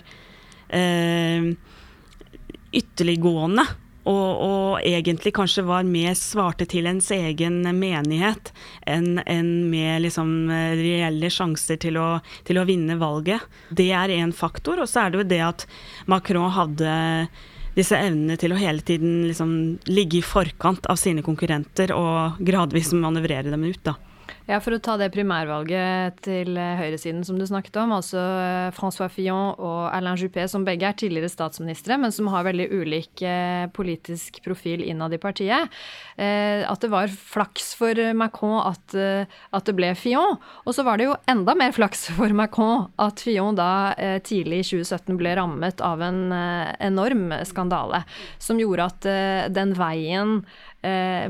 eh, 0.69 1.51
ytterliggående 2.77 3.67
og, 4.07 4.27
og, 4.39 4.85
egentlig 4.87 5.33
kanskje 5.35 5.65
var 5.67 5.87
mer 5.87 6.13
svarte 6.15 6.67
til 6.69 6.87
ens 6.87 7.09
egen 7.11 7.59
menighet 7.75 8.53
enn 8.87 9.19
en 9.25 9.49
med 9.71 10.05
liksom 10.05 10.31
reelle 10.79 11.31
sjanser 11.33 11.79
til 11.83 11.99
å, 11.99 12.07
til 12.47 12.61
å 12.61 12.65
vinne 12.67 12.95
valget. 13.01 13.43
Det 13.69 13.89
er 13.91 14.15
én 14.15 14.31
faktor. 14.35 14.79
Og 14.83 14.87
så 14.87 15.03
er 15.03 15.11
det 15.11 15.21
jo 15.21 15.29
det 15.33 15.43
at 15.43 15.67
Macron 16.07 16.53
hadde 16.55 16.93
disse 17.77 17.99
evnene 17.99 18.39
til 18.39 18.55
å 18.55 18.61
hele 18.61 18.81
tiden 18.81 19.27
liksom 19.27 19.51
ligge 19.91 20.21
i 20.21 20.25
forkant 20.25 20.87
av 20.89 20.97
sine 20.97 21.25
konkurrenter 21.25 21.91
og 21.93 22.39
gradvis 22.39 22.95
manøvrere 22.95 23.51
dem 23.51 23.67
ut. 23.67 23.83
da. 23.83 23.97
Ja, 24.47 24.61
For 24.63 24.71
å 24.71 24.79
ta 24.79 24.93
det 24.95 25.09
primærvalget 25.11 26.21
til 26.23 26.55
eh, 26.55 26.77
høyresiden 26.79 27.25
som 27.27 27.35
du 27.35 27.43
snakket 27.43 27.75
om, 27.81 27.91
altså 27.91 28.21
eh, 28.39 28.69
Francois 28.71 29.11
Fillon 29.11 29.57
og 29.59 29.89
Alain 29.91 30.15
Juppé, 30.15 30.45
som 30.47 30.63
begge 30.63 30.87
er 30.87 30.95
tidligere 30.95 31.27
statsministre, 31.27 31.97
men 31.99 32.13
som 32.15 32.29
har 32.31 32.45
veldig 32.47 32.69
ulik 32.71 33.23
eh, 33.27 33.65
politisk 33.75 34.39
profil 34.45 34.85
innad 34.87 35.11
i 35.11 35.19
partiet, 35.19 35.75
at 36.17 36.81
det 36.81 36.89
var 36.89 37.11
flaks 37.11 37.73
for 37.77 37.99
Macron 38.17 38.55
at, 38.63 38.95
at 38.95 39.67
det 39.67 39.75
ble 39.77 39.91
Fillon. 39.99 40.39
Og 40.65 40.73
så 40.73 40.81
var 40.87 40.97
det 40.97 41.05
jo 41.05 41.17
enda 41.29 41.53
mer 41.57 41.75
flaks 41.75 42.07
for 42.17 42.31
Macron 42.33 42.87
at 43.03 43.21
Fillon 43.21 43.57
da 43.57 43.91
tidlig 44.25 44.63
i 44.63 44.67
2017 44.71 45.19
ble 45.19 45.35
rammet 45.37 45.83
av 45.85 46.01
en 46.01 46.33
enorm 46.33 47.35
skandale, 47.45 48.01
som 48.41 48.57
gjorde 48.61 48.87
at 48.89 49.09
den 49.53 49.75
veien 49.77 50.39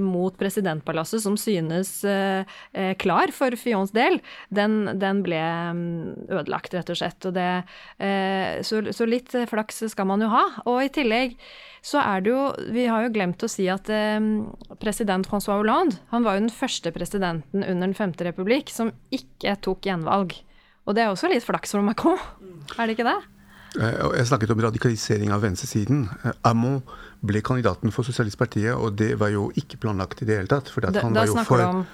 mot 0.01 0.35
presidentpalasset 0.37 1.23
som 1.23 1.37
synes 1.39 1.91
eh, 2.07 2.43
eh, 2.73 2.93
klar 2.99 3.31
for 3.35 3.55
Fions 3.59 3.93
del, 3.95 4.19
den, 4.53 4.79
den, 4.99 5.23
ble 5.25 5.39
mm, 5.39 6.27
ødelagt, 6.29 6.75
rett 6.75 6.91
og 6.93 6.99
slett. 6.99 7.29
Og 7.29 7.35
det, 7.37 7.47
eh, 8.03 8.59
så, 8.67 8.81
så, 8.95 9.07
litt 9.09 9.33
flaks 9.49 9.83
skal 9.93 10.09
man 10.09 10.23
jo 10.23 10.31
ha. 10.33 10.43
Og 10.65 10.83
i 10.85 10.91
tillegg 10.93 11.37
så 11.85 12.01
er 12.01 12.23
det 12.25 12.33
jo 12.33 12.41
Vi 12.73 12.87
har 12.89 13.05
jo 13.05 13.13
glemt 13.15 13.43
å 13.45 13.51
si 13.51 13.67
at 13.71 13.89
eh, 13.93 14.19
president 14.81 15.29
Francois 15.29 15.61
Hollande 15.61 16.01
han 16.11 16.25
var 16.25 16.37
jo 16.37 16.47
den 16.47 16.53
første 16.53 16.91
presidenten 16.95 17.63
under 17.63 17.87
Den 17.87 17.97
femte 17.97 18.27
republikk 18.27 18.73
som 18.73 18.91
ikke 19.13 19.55
tok 19.63 19.87
gjenvalg. 19.87 20.35
Og 20.87 20.95
det 20.95 21.03
er 21.03 21.11
også 21.11 21.29
litt 21.31 21.45
flaks 21.45 21.75
for 21.75 21.83
Macron, 21.83 22.19
er 22.77 22.87
det 22.87 22.95
ikke 22.95 23.07
det? 23.07 23.19
Eh, 23.75 23.99
jeg 24.17 24.27
snakket 24.29 24.53
om 24.53 24.63
radikalisering 24.63 25.33
av 25.35 25.43
venstresiden. 25.43 26.07
Amon 26.47 26.81
ble 27.27 27.41
kandidaten 27.45 27.91
for 27.91 28.07
Sosialistpartiet, 28.07 28.73
og 28.75 28.95
det 28.97 29.15
var 29.19 29.33
jo 29.33 29.49
ikke 29.59 29.79
planlagt 29.83 30.21
i 30.23 30.29
det 30.29 30.39
hele 30.39 30.51
tatt. 30.51 30.71
da, 30.87 31.01
han 31.01 31.17
var 31.17 31.27
jo 31.27 31.37
om 31.37 31.85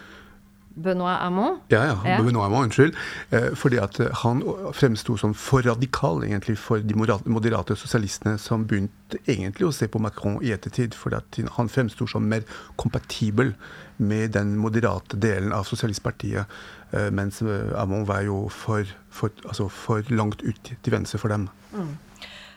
Benoit 0.75 1.19
Hamon? 1.21 1.59
Ja, 1.67 1.85
ja, 1.85 1.97
ja. 2.05 2.17
Benoit 2.17 2.43
Hamon, 2.43 2.63
unnskyld. 2.63 2.95
Eh, 3.29 3.53
fordi 3.55 3.77
at 3.77 3.99
eh, 3.99 4.09
han 4.23 4.41
fremsto 4.73 5.17
som 5.17 5.35
for 5.37 5.61
radikal 5.61 6.23
egentlig 6.23 6.57
for 6.57 6.81
de 6.81 6.97
moderate 6.97 7.77
sosialistene 7.77 8.37
som 8.41 8.65
begynte 8.67 9.21
egentlig 9.27 9.67
å 9.67 9.73
se 9.75 9.87
på 9.87 10.01
Macron 10.01 10.39
i 10.41 10.53
ettertid. 10.55 10.97
Fordi 10.97 11.19
at 11.19 11.41
han 11.57 11.69
fremsto 11.69 12.07
som 12.09 12.25
mer 12.29 12.47
kompatibel 12.81 13.53
med 13.97 14.33
den 14.33 14.55
moderate 14.57 15.19
delen 15.21 15.53
av 15.53 15.67
Sosialistpartiet. 15.69 16.49
Eh, 16.91 17.11
mens 17.13 17.43
Hamon 17.77 18.07
var 18.09 18.25
jo 18.25 18.47
for, 18.49 18.89
for, 19.13 19.33
altså 19.45 19.69
for 19.69 20.01
langt 20.09 20.41
ut 20.41 20.73
til 20.73 20.95
venstre 20.95 21.21
for 21.21 21.33
dem. 21.33 21.49
Mm. 21.73 21.93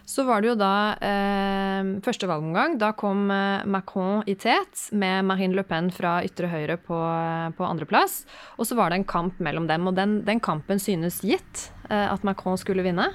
Så 0.06 0.22
var 0.22 0.42
det 0.42 0.52
jo 0.52 0.54
da 0.54 0.94
eh, 1.02 1.88
første 2.06 2.28
valgomgang. 2.30 2.76
Da 2.78 2.92
kom 2.94 3.26
eh, 3.34 3.66
Macron 3.66 4.22
i 4.30 4.36
tet 4.38 4.86
med 4.94 5.26
Marine 5.26 5.58
Le 5.58 5.64
Pen 5.66 5.90
fra 5.90 6.20
ytre 6.22 6.46
høyre 6.52 6.76
på, 6.78 6.94
eh, 6.94 7.48
på 7.58 7.66
andreplass. 7.66 8.20
Og 8.54 8.68
så 8.68 8.78
var 8.78 8.92
det 8.92 9.00
en 9.00 9.08
kamp 9.10 9.40
mellom 9.42 9.66
dem, 9.66 9.88
og 9.90 9.96
den, 9.98 10.20
den 10.28 10.38
kampen 10.38 10.78
synes 10.78 11.24
gitt 11.26 11.70
eh, 11.90 12.06
at 12.06 12.22
Macron 12.22 12.54
skulle 12.60 12.86
vinne. 12.86 13.08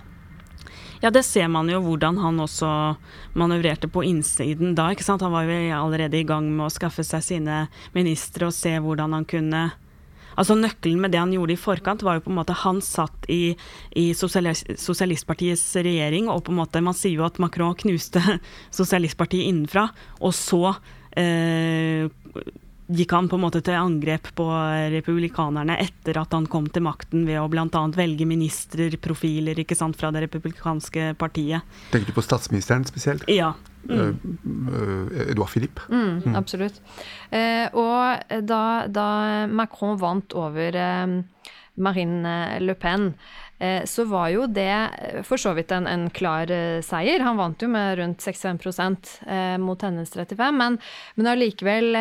Ja, 1.01 1.10
det 1.10 1.24
ser 1.25 1.48
man 1.50 1.71
jo 1.71 1.79
hvordan 1.81 2.19
han 2.21 2.43
også 2.43 2.67
manøvrerte 3.39 3.88
på 3.89 4.03
innsiden 4.05 4.75
da. 4.75 4.91
ikke 4.91 5.07
sant? 5.07 5.24
Han 5.24 5.33
var 5.33 5.48
jo 5.48 5.62
allerede 5.79 6.19
i 6.19 6.27
gang 6.27 6.51
med 6.51 6.67
å 6.67 6.74
skaffe 6.75 7.07
seg 7.07 7.24
sine 7.25 7.63
ministre 7.95 8.51
og 8.51 8.53
se 8.53 8.75
hvordan 8.83 9.15
han 9.15 9.25
kunne 9.25 9.69
Altså 10.39 10.55
Nøkkelen 10.57 11.01
med 11.03 11.13
det 11.13 11.21
han 11.21 11.33
gjorde 11.35 11.55
i 11.55 11.59
forkant, 11.59 12.05
var 12.05 12.17
jo 12.17 12.25
på 12.25 12.31
en 12.31 12.39
måte 12.39 12.55
Han 12.63 12.81
satt 12.85 13.27
i, 13.31 13.55
i 13.97 14.11
sosialist, 14.17 14.69
Sosialistpartiets 14.79 15.63
regjering, 15.75 16.29
og 16.31 16.45
på 16.47 16.53
en 16.53 16.61
måte 16.61 16.83
man 16.83 16.97
sier 16.97 17.19
jo 17.19 17.27
at 17.27 17.39
Macron 17.41 17.77
knuste 17.77 18.21
Sosialistpartiet 18.79 19.50
innenfra, 19.50 19.89
og 20.21 20.35
så 20.38 20.75
eh, 21.19 22.07
gikk 22.91 23.15
han 23.15 23.29
på 23.31 23.38
en 23.38 23.43
måte 23.45 23.62
til 23.63 23.77
angrep 23.77 24.31
på 24.38 24.45
republikanerne 24.93 25.77
etter 25.81 26.19
at 26.21 26.33
han 26.36 26.48
kom 26.51 26.67
til 26.71 26.86
makten 26.86 27.25
ved 27.27 27.39
å 27.41 27.48
bl.a. 27.51 27.83
velge 27.95 28.27
ministrer, 28.27 28.98
profiler, 29.01 29.60
ikke 29.63 29.77
sant, 29.77 29.98
fra 30.00 30.12
det 30.13 30.25
republikanske 30.27 31.13
partiet. 31.19 31.67
Tenker 31.93 32.12
du 32.12 32.17
på 32.17 32.25
statsministeren 32.25 32.88
spesielt? 32.89 33.27
Ja. 33.31 33.53
Mm. 33.89 34.17
Uh, 34.69 35.07
Edouard 35.27 35.50
Philippe. 35.50 35.88
Mm, 35.89 36.21
mm. 36.25 36.36
Absolutt. 36.38 36.81
Uh, 37.33 37.67
og 37.74 38.36
da, 38.45 38.63
da, 38.91 39.07
Macron 39.50 39.98
vant 40.01 40.36
over 40.38 40.77
uh, 40.77 41.48
Marine 41.81 42.36
Le 42.62 42.75
Pen, 42.77 43.12
Eh, 43.12 43.50
så 43.85 44.05
var 44.09 44.31
jo 44.33 44.47
det 44.49 44.71
eh, 44.71 45.21
for 45.27 45.41
så 45.41 45.53
vidt 45.53 45.71
en, 45.75 45.85
en 45.89 46.07
klar 46.13 46.49
eh, 46.49 46.79
seier. 46.85 47.21
Han 47.21 47.37
vant 47.37 47.61
jo 47.61 47.69
med 47.69 47.99
rundt 47.99 48.23
65% 48.23 49.11
mot 49.61 49.81
hennes 49.85 50.09
35 50.09 50.57
men, 50.57 50.77
men 51.15 51.29
allikevel 51.29 51.95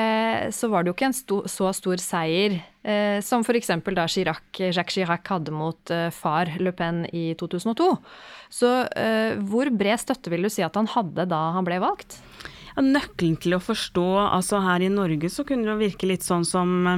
så 0.55 0.69
var 0.73 0.83
det 0.83 0.91
jo 0.91 0.95
ikke 0.97 1.09
en 1.11 1.17
sto, 1.17 1.41
så 1.51 1.71
stor 1.77 2.01
seier 2.03 2.61
som 3.25 3.43
f.eks. 3.45 3.69
da 3.93 4.07
Chirac, 4.09 4.57
Jacques 4.57 4.95
Chirac 4.97 5.29
hadde 5.29 5.53
mot 5.53 5.93
far 6.17 6.49
Le 6.63 6.73
Pen 6.73 7.03
i 7.13 7.35
2002. 7.39 7.89
Så 8.57 8.71
hvor 9.51 9.71
bred 9.77 10.01
støtte 10.01 10.33
vil 10.33 10.47
du 10.47 10.51
si 10.53 10.65
at 10.65 10.79
han 10.81 10.89
hadde 10.89 11.29
da 11.29 11.43
han 11.59 11.69
ble 11.69 11.77
valgt? 11.83 12.17
Ja, 12.73 12.85
nøkkelen 12.87 13.37
til 13.43 13.57
å 13.57 13.63
forstå 13.63 14.07
Altså 14.31 14.63
her 14.65 14.85
i 14.87 14.93
Norge 14.93 15.29
så 15.33 15.45
kunne 15.45 15.69
det 15.69 15.81
virke 15.83 16.09
litt 16.09 16.25
sånn 16.25 16.47
som 16.49 16.89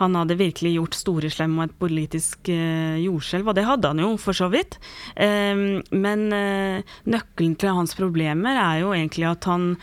han 0.00 0.16
hadde 0.16 0.38
virkelig 0.40 0.74
gjort 0.76 0.96
store 0.96 1.30
slem 1.32 1.58
og 1.58 1.66
et 1.66 1.76
politisk 1.80 2.50
eh, 2.52 3.02
jordskjelv, 3.02 3.50
og 3.50 3.58
det 3.58 3.66
hadde 3.68 3.92
han 3.92 4.02
jo 4.02 4.14
for 4.20 4.36
så 4.36 4.48
vidt. 4.52 4.78
Eh, 5.16 5.82
men 5.90 6.24
eh, 6.36 6.96
nøkkelen 7.04 7.58
til 7.60 7.76
hans 7.76 7.96
problemer 7.98 8.58
er 8.60 8.82
jo 8.82 8.94
egentlig 8.96 9.28
at 9.30 9.48
han, 9.50 9.74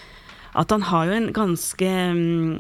at 0.58 0.76
han 0.76 0.86
har 0.90 1.10
jo 1.10 1.18
en 1.20 1.32
ganske 1.36 1.94
um, 2.14 2.60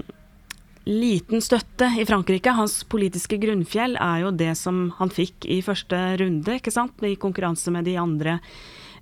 liten 0.89 1.44
støtte 1.44 1.89
i 2.00 2.06
Frankrike. 2.08 2.53
Hans 2.58 2.82
politiske 2.89 3.39
grunnfjell 3.41 3.98
er 4.01 4.25
jo 4.25 4.34
det 4.36 4.56
som 4.60 4.89
han 5.00 5.13
fikk 5.13 5.48
i 5.50 5.62
første 5.65 5.98
runde, 6.22 6.60
ikke 6.60 6.74
sant, 6.74 6.98
i 7.06 7.18
konkurranse 7.20 7.74
med 7.74 7.89
de 7.89 7.98
andre 8.01 8.39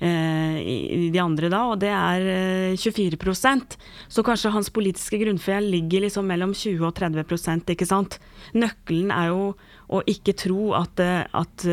i 0.05 1.09
de 1.13 1.21
andre 1.21 1.49
da, 1.49 1.63
og 1.71 1.79
det 1.81 1.89
er 1.89 2.75
24 2.77 3.17
eh, 3.17 3.77
Så 4.09 4.23
kanskje 4.23 4.53
hans 4.53 4.69
politiske 4.69 5.17
grunnfjell 5.21 5.71
ligger 5.73 6.05
liksom 6.05 6.27
mellom 6.29 6.53
20 6.53 6.85
og 6.85 6.93
30 6.95 7.73
ikke 7.73 7.87
sant. 7.89 8.19
Nøkkelen 8.53 9.11
er 9.11 9.31
jo 9.31 9.55
å 9.87 10.01
ikke 10.05 10.35
tro 10.37 10.73
at, 10.77 10.99
eh, 10.99 11.25
at 11.31 11.67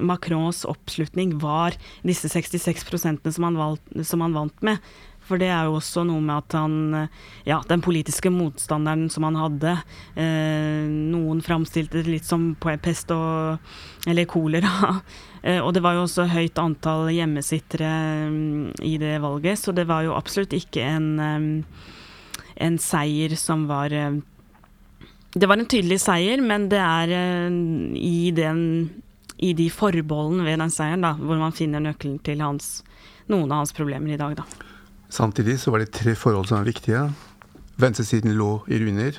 Macrons 0.00 0.64
oppslutning 0.68 1.38
var 1.40 1.76
disse 2.02 2.28
66 2.28 2.84
som 3.32 3.44
han, 3.44 3.56
valg, 3.56 3.78
som 4.02 4.20
han 4.20 4.36
vant 4.36 4.62
med. 4.62 4.78
For 5.28 5.40
det 5.40 5.50
er 5.52 5.68
jo 5.68 5.76
også 5.76 6.04
noe 6.08 6.22
med 6.24 6.36
at 6.40 6.56
han 6.56 7.08
Ja, 7.48 7.60
den 7.68 7.84
politiske 7.84 8.32
motstanderen 8.32 9.08
som 9.12 9.26
han 9.28 9.38
hadde 9.38 9.74
eh, 10.16 10.88
Noen 10.88 11.42
framstilte 11.44 12.00
det 12.00 12.08
litt 12.08 12.28
som 12.28 12.54
pest 12.58 13.12
og 13.14 14.08
Eller 14.08 14.28
kolera. 14.30 14.98
Eh, 15.38 15.60
og 15.62 15.70
det 15.70 15.84
var 15.84 15.94
jo 15.94 16.00
også 16.02 16.24
høyt 16.32 16.58
antall 16.58 17.12
hjemmesittere 17.14 17.90
um, 18.26 18.72
i 18.82 18.96
det 18.98 19.20
valget, 19.22 19.60
så 19.62 19.70
det 19.70 19.84
var 19.86 20.02
jo 20.02 20.16
absolutt 20.16 20.56
ikke 20.56 20.82
en, 20.82 21.06
um, 21.22 21.46
en 22.58 22.78
seier 22.82 23.36
som 23.38 23.68
var 23.70 23.94
Det 23.94 25.46
var 25.46 25.62
en 25.62 25.70
tydelig 25.70 26.00
seier, 26.02 26.42
men 26.42 26.66
det 26.72 26.82
er 26.82 27.14
i, 27.94 28.32
den, 28.34 28.64
i 29.38 29.54
de 29.54 29.70
forbeholdene 29.70 30.50
ved 30.50 30.58
den 30.58 30.74
seieren 30.74 31.06
da, 31.06 31.14
hvor 31.14 31.38
man 31.38 31.54
finner 31.54 31.86
nøkkelen 31.86 32.18
til 32.26 32.42
hans, 32.42 32.80
noen 33.30 33.46
av 33.52 33.62
hans 33.62 33.76
problemer 33.78 34.18
i 34.18 34.18
dag. 34.18 34.40
da. 34.42 34.67
Samtidig 35.08 35.58
så 35.60 35.72
var 35.72 35.82
det 35.82 35.92
tre 35.96 36.14
forhold 36.14 36.48
som 36.48 36.60
var 36.60 36.68
viktige. 36.68 37.06
Venstresiden 37.80 38.36
lå 38.36 38.64
i 38.68 38.80
ruiner. 38.82 39.18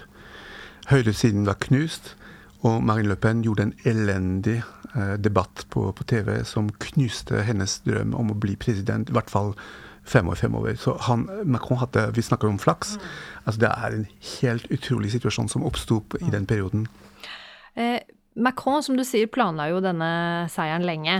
Høyresiden 0.89 1.45
var 1.45 1.59
knust. 1.61 2.15
Og 2.61 2.83
Marine 2.83 3.07
Le 3.07 3.15
Pen 3.15 3.41
gjorde 3.45 3.69
en 3.69 3.77
elendig 3.87 4.59
Eh, 4.95 5.13
debatt 5.13 5.65
på, 5.69 5.91
på, 5.93 6.03
TV 6.03 6.43
som 6.45 6.71
knuste 6.81 7.43
hennes 7.45 7.75
drøm 7.85 8.15
om 8.17 8.31
å 8.33 8.37
bli 8.41 8.55
president, 8.57 9.11
i 9.11 9.13
hvert 9.13 9.29
fall 9.29 9.51
fem 10.01 10.25
år 10.31 10.39
fremover. 10.39 10.79
Så 10.81 10.95
han, 11.05 11.27
Macron 11.45 11.77
hadde 11.77 12.07
Vi 12.15 12.23
snakker 12.25 12.49
om 12.49 12.57
flaks. 12.57 12.95
Mm. 12.97 13.03
Altså 13.43 13.61
Det 13.61 13.69
er 13.69 13.97
en 13.97 14.07
helt 14.31 14.65
utrolig 14.73 15.11
situasjon 15.13 15.51
som 15.53 15.67
oppsto 15.67 16.01
i 16.17 16.31
den 16.33 16.49
perioden. 16.49 16.87
Eh, 17.77 18.01
Macron, 18.37 18.83
som 18.83 18.97
du 18.97 19.03
sier, 19.03 19.27
planla 19.31 19.67
jo 19.71 19.79
denne 19.83 20.09
seieren 20.53 20.85
lenge. 20.87 21.15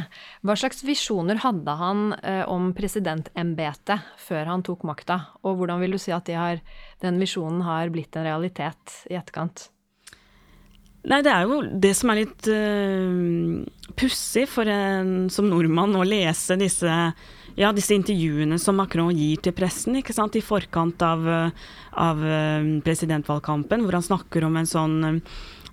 Hva 0.46 0.56
slags 0.60 0.84
visjoner 0.86 1.42
hadde 1.44 1.74
han 1.80 2.14
eh, 2.22 2.44
om 2.48 2.70
presidentembetet 2.78 4.06
før 4.22 4.52
han 4.52 4.64
tok 4.66 4.86
makta? 4.88 5.20
Og 5.44 5.58
hvordan 5.60 5.82
vil 5.82 5.98
du 5.98 6.00
si 6.02 6.14
at 6.16 6.30
de 6.30 6.38
har, 6.38 6.62
den 7.04 7.20
visjonen 7.22 7.66
har 7.66 7.92
blitt 7.94 8.16
en 8.16 8.28
realitet 8.30 9.02
i 9.10 9.18
etterkant? 9.20 9.68
Nei, 11.10 11.22
det 11.24 11.32
er 11.32 11.48
jo 11.48 11.60
det 11.80 11.94
som 11.96 12.12
er 12.12 12.22
litt 12.22 12.48
uh, 12.52 13.94
pussig 13.98 14.44
for 14.52 14.68
en 14.70 15.30
som 15.32 15.48
nordmann 15.48 15.96
å 15.96 16.04
lese 16.04 16.60
disse 16.60 16.92
ja, 17.60 17.72
disse 17.76 17.96
intervjuene 17.96 18.60
som 18.62 18.78
Macron 18.80 19.16
gir 19.16 19.40
til 19.44 19.56
pressen 19.56 19.98
ikke 20.00 20.14
sant, 20.16 20.36
i 20.38 20.44
forkant 20.44 21.02
av, 21.04 21.26
av 21.92 22.22
presidentvalgkampen, 22.86 23.84
hvor 23.84 23.98
han 23.98 24.06
snakker 24.06 24.46
om 24.48 24.56
en 24.62 24.70
sånn 24.70 24.96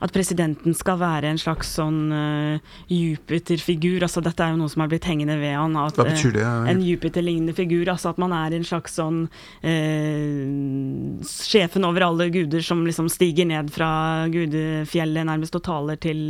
at 0.05 0.13
presidenten 0.13 0.75
skal 0.77 0.99
være 1.01 1.31
en 1.31 1.41
slags 1.41 1.71
sånn 1.79 2.01
uh, 2.13 2.75
Jupiter-figur. 2.93 4.03
altså 4.05 4.23
Dette 4.25 4.45
er 4.45 4.53
jo 4.53 4.61
noe 4.61 4.73
som 4.73 4.85
har 4.85 4.91
blitt 4.93 5.07
hengende 5.09 5.39
ved 5.41 5.55
han. 5.57 5.77
At, 5.81 5.97
Hva 5.97 6.09
betyr 6.11 6.35
det? 6.37 6.45
Uh, 6.45 6.71
en 6.73 6.83
Jupiter-lignende 6.85 7.57
figur. 7.57 7.89
altså 7.93 8.13
At 8.13 8.21
man 8.23 8.35
er 8.37 8.57
en 8.57 8.67
slags 8.67 8.99
sånn 8.99 9.25
uh, 9.31 11.25
Sjefen 11.27 11.89
over 11.89 12.09
alle 12.09 12.29
guder 12.35 12.65
som 12.65 12.85
liksom 12.87 13.09
stiger 13.13 13.49
ned 13.49 13.73
fra 13.75 13.91
gudefjellet 14.33 15.27
nærmest 15.29 15.57
og 15.59 15.65
taler 15.67 15.99
til, 16.01 16.29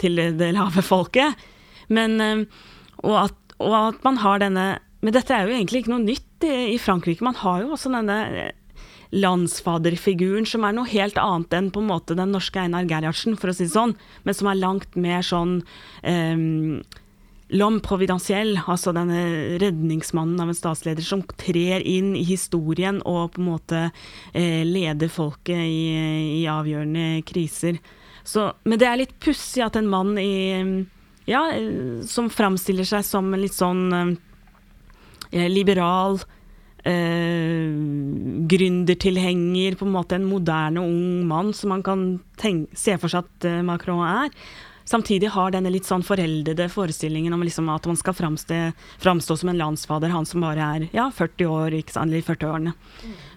til 0.00 0.20
det 0.38 0.50
lave 0.56 0.82
folket. 0.84 1.48
Men 1.94 2.18
og 2.18 3.14
at, 3.22 3.56
og 3.62 3.74
at 3.78 4.04
man 4.04 4.18
har 4.20 4.42
denne 4.42 4.66
men 5.04 5.14
dette 5.14 5.30
er 5.34 5.46
jo 5.46 5.54
egentlig 5.54 5.84
ikke 5.84 5.92
noe 5.92 6.02
nytt 6.02 6.46
i, 6.46 6.54
i 6.74 6.78
Frankrike. 6.82 7.22
Man 7.22 7.36
har 7.38 7.62
jo 7.62 7.74
også 7.76 7.92
denne 7.92 8.48
landsfaderfiguren, 9.14 10.46
som 10.46 10.66
er 10.66 10.74
noe 10.76 10.88
helt 10.90 11.18
annet 11.20 11.54
enn 11.56 11.70
på 11.72 11.80
en 11.80 11.90
måte 11.90 12.16
den 12.18 12.32
norske 12.34 12.60
Einar 12.60 12.88
Gerhardsen, 12.88 13.38
for 13.40 13.50
å 13.50 13.56
si 13.56 13.64
det 13.64 13.74
sånn, 13.74 13.94
men 14.24 14.36
som 14.36 14.50
er 14.50 14.60
langt 14.60 14.98
mer 15.00 15.24
sånn 15.24 15.60
um, 16.04 16.82
L'homme 17.48 17.80
providensiell, 17.80 18.58
altså 18.68 18.92
denne 18.92 19.56
redningsmannen 19.56 20.36
av 20.42 20.50
en 20.52 20.56
statsleder 20.56 21.00
som 21.00 21.22
trer 21.40 21.80
inn 21.80 22.10
i 22.12 22.26
historien 22.28 22.98
og 23.08 23.32
på 23.32 23.40
en 23.40 23.46
måte 23.46 23.78
eh, 24.36 24.66
leder 24.68 25.08
folket 25.08 25.56
i, 25.56 26.42
i, 26.42 26.44
avgjørende 26.52 27.22
kriser. 27.24 27.78
Så, 28.20 28.50
men 28.68 28.76
det 28.76 28.90
er 28.90 29.00
litt 29.00 29.16
pussig 29.24 29.64
at 29.64 29.80
en 29.80 29.88
mann 29.88 30.12
i, 30.20 30.84
ja, 31.24 31.40
som 32.04 32.28
framstiller 32.28 32.84
seg 32.84 33.08
som 33.08 33.32
litt 33.32 33.56
sånn 33.56 33.86
eh, 35.32 35.48
liberal, 35.48 36.20
eh, 36.84 37.74
gründertilhenger, 38.48 39.76
på 39.78 39.86
en 39.86 39.94
måte 39.94 40.18
en 40.18 40.28
moderne 40.28 40.84
ung 40.84 41.26
mann 41.28 41.52
som 41.54 41.74
man 41.74 41.84
kan 41.86 42.08
tenke, 42.40 42.76
se 42.76 42.96
for 43.00 43.12
seg 43.12 43.26
at 43.26 43.48
eh, 43.48 43.62
Macron 43.66 44.04
er. 44.06 44.32
Samtidig 44.88 45.28
har 45.34 45.52
denne 45.52 45.68
litt 45.68 45.84
sånn 45.84 46.04
foreldede 46.06 46.64
forestillingen 46.72 47.34
om 47.36 47.42
liksom 47.44 47.66
at 47.68 47.84
man 47.90 47.98
skal 48.00 48.14
framstå, 48.16 48.60
framstå 49.02 49.34
som 49.36 49.50
en 49.52 49.58
landsfader, 49.60 50.08
han 50.14 50.24
som 50.24 50.40
bare 50.40 50.64
er 50.78 50.86
ja, 50.96 51.10
40 51.12 51.50
år, 51.52 51.76
ikke 51.76 51.92
sant, 51.92 52.08
eller 52.08 52.24
40-årene. 52.24 52.72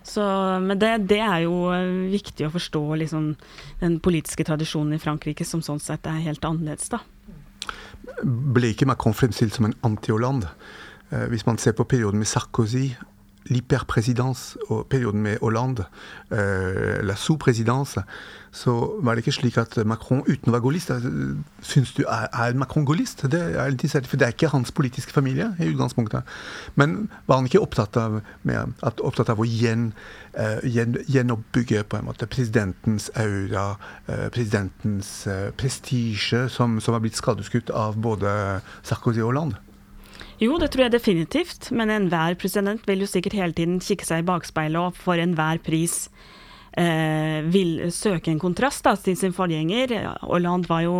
Så, 0.07 0.23
men 0.63 0.79
det, 0.79 0.93
det, 1.11 1.19
er 1.19 1.43
jo 1.43 1.57
eh, 1.75 2.07
viktig 2.13 2.47
å 2.47 2.53
forstå 2.53 2.83
liksom, 3.03 3.33
den 3.81 3.99
politiske 4.03 4.45
tradisjonen 4.47 4.95
i 4.95 5.01
Frankrike, 5.01 5.47
som 5.47 5.63
sånn 5.65 5.83
sett 5.83 6.07
er 6.07 6.23
helt 6.23 6.47
annerledes, 6.47 6.87
da. 6.93 7.01
Ble 8.23 8.71
ikke 8.71 8.87
Macron 8.87 9.17
fremstilt 9.17 9.57
som 9.57 9.67
en 9.67 9.75
anti-Hollande? 9.85 10.53
Eh, 11.11 11.27
hvis 11.33 11.43
man 11.45 11.59
ser 11.59 11.75
på 11.75 11.83
perioden 11.83 12.23
med 12.23 12.31
Sarkozy 12.31 12.93
l'hyperpresidens 13.49 14.57
perioden 14.89 15.21
med 15.21 15.37
Hollande, 15.41 15.85
uh, 16.31 17.01
la 17.03 17.15
sous-presidens, 17.15 17.97
så 18.51 18.73
var 19.01 19.15
det 19.15 19.23
ikke 19.23 19.37
slik 19.37 19.57
at 19.61 19.77
Macron 19.87 20.25
uten 20.27 20.51
å 20.51 20.53
være 20.57 20.63
gaullist 20.65 20.89
Syns 21.63 21.93
du 21.95 22.01
er, 22.03 22.27
er 22.35 22.57
Macron 22.59 22.83
gaullist? 22.85 23.23
Det 23.31 23.39
for 24.09 24.19
det 24.19 24.27
er 24.27 24.35
ikke 24.35 24.51
hans 24.51 24.73
politiske 24.75 25.13
familie 25.15 25.53
i 25.59 25.69
utgangspunktet. 25.71 26.27
Men 26.75 27.09
var 27.27 27.39
han 27.39 27.47
ikke 27.47 27.63
opptatt 27.63 27.95
av, 27.97 28.19
med, 28.43 28.75
opptatt 28.83 29.31
av 29.31 29.39
å 29.39 29.47
gjen, 29.47 29.91
uh, 30.35 30.59
gjen, 30.67 30.99
gjenoppbygge 31.07 31.85
på 31.87 32.01
en 32.01 32.09
måte 32.11 32.27
presidentens 32.27 33.09
aura, 33.15 33.77
uh, 34.09 34.27
presidentens 34.35 35.11
prestisje, 35.57 36.47
som, 36.51 36.79
som 36.83 36.97
har 36.97 37.03
blitt 37.03 37.19
skadeskutt 37.19 37.71
av 37.71 37.97
både 38.03 38.61
Sarkozy 38.83 39.23
og 39.23 39.31
Hollande? 39.31 39.70
Jo, 40.41 40.55
det 40.57 40.71
tror 40.73 40.87
jeg 40.87 40.95
definitivt, 40.95 41.67
men 41.69 41.91
enhver 41.93 42.33
president 42.41 42.87
vil 42.89 43.03
jo 43.03 43.09
sikkert 43.09 43.37
hele 43.37 43.53
tiden 43.53 43.77
kikke 43.83 44.07
seg 44.07 44.23
i 44.23 44.25
bakspeilet 44.25 44.79
og 44.81 44.95
for 44.97 45.21
enhver 45.21 45.59
pris 45.61 46.07
eh, 46.81 47.45
vil 47.53 47.91
søke 47.93 48.31
en 48.31 48.41
kontrast 48.41 48.81
da, 48.87 48.95
til 48.97 49.13
sin 49.19 49.35
forgjenger. 49.37 49.93
Hollande 50.25 50.65
var 50.71 50.81
jo 50.87 50.95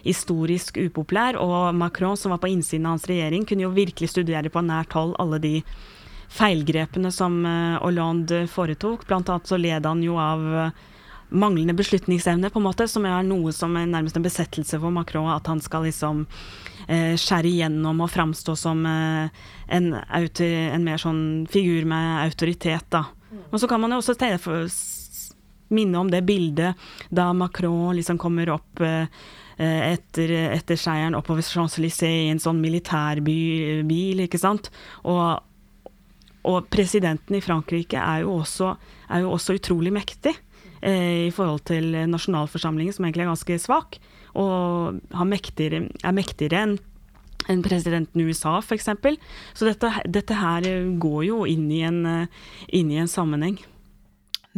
historisk 0.00 0.80
upopulær, 0.80 1.36
og 1.36 1.74
Macron, 1.76 2.16
som 2.16 2.32
var 2.32 2.40
på 2.40 2.48
innsiden 2.54 2.88
av 2.88 2.96
hans 2.96 3.08
regjering, 3.10 3.44
kunne 3.44 3.66
jo 3.66 3.74
virkelig 3.76 4.14
studere 4.14 4.52
på 4.52 4.64
nært 4.64 4.96
hold 4.96 5.12
alle 5.20 5.42
de 5.44 5.54
feilgrepene 6.32 7.12
som 7.12 7.36
eh, 7.44 7.78
Hollande 7.82 8.46
foretok. 8.48 9.04
Blant 9.10 9.28
annet 9.28 9.52
så 9.52 9.60
led 9.60 9.84
han 9.86 10.00
jo 10.08 10.16
av 10.16 10.46
eh, 10.62 10.84
manglende 11.36 11.76
beslutningsevne, 11.76 12.48
på 12.48 12.62
en 12.62 12.68
måte, 12.70 12.88
som 12.88 13.04
er 13.04 13.26
noe 13.26 13.52
som 13.52 13.76
er 13.76 13.90
nærmest 13.90 14.16
en 14.16 14.24
besettelse 14.24 14.80
for 14.80 14.94
Macron, 14.94 15.28
at 15.34 15.52
han 15.52 15.60
skal 15.60 15.84
liksom 15.84 16.24
skjære 16.86 17.50
igjennom 17.50 18.04
og 18.04 18.12
framstå 18.12 18.54
som 18.58 18.84
eh, 18.86 19.40
en, 19.74 19.92
en, 19.96 20.84
mer 20.86 21.02
sånn 21.02 21.24
figur 21.50 21.86
med 21.88 22.22
autoritet, 22.22 22.86
da. 22.94 23.06
Og 23.50 23.58
så 23.58 23.68
kan 23.68 23.82
man 23.82 23.92
jo 23.92 23.98
også 23.98 24.14
minne 25.74 25.98
om 25.98 26.10
det 26.10 26.22
bildet 26.22 26.78
da 27.10 27.32
Macron 27.34 27.96
liksom 27.96 28.20
kommer 28.22 28.52
opp 28.54 28.80
eh, 28.86 29.08
etter, 29.58 30.30
etter 30.54 30.78
seieren 30.78 31.16
oppover 31.18 31.42
Champs-Élysées 31.42 32.28
i 32.28 32.30
en 32.30 32.42
sånn 32.42 32.60
militærbil, 32.62 34.22
ikke 34.22 34.38
sant. 34.38 34.70
Og, 35.02 35.42
og, 36.46 36.68
presidenten 36.70 37.38
i 37.38 37.42
Frankrike 37.42 37.98
er 37.98 38.22
jo 38.22 38.38
også, 38.44 38.76
er 39.10 39.24
jo 39.24 39.32
også 39.34 39.58
utrolig 39.58 39.90
mektig 39.96 40.36
eh, 40.80 41.26
i 41.26 41.32
forhold 41.34 41.66
til 41.66 41.90
nasjonalforsamlingen, 42.12 42.94
som 42.94 43.08
egentlig 43.08 43.26
er 43.26 43.34
ganske 43.34 43.58
svak 43.66 43.98
og 44.36 45.24
mektigere, 45.28 45.86
er 46.04 46.16
mektigere 46.16 46.66
enn 46.66 46.76
enn 47.46 47.60
presidenten 47.62 48.18
i 48.18 48.24
USA, 48.26 48.56
f.eks. 48.58 48.88
Så 49.54 49.68
dette, 49.68 49.90
dette, 50.10 50.34
her 50.34 50.64
går 50.98 51.20
jo 51.28 51.44
inn 51.46 51.68
i, 51.70 51.84
en, 51.86 52.00
inn 52.74 52.90
i 52.90 52.98
en 52.98 53.10
sammenheng. 53.10 53.60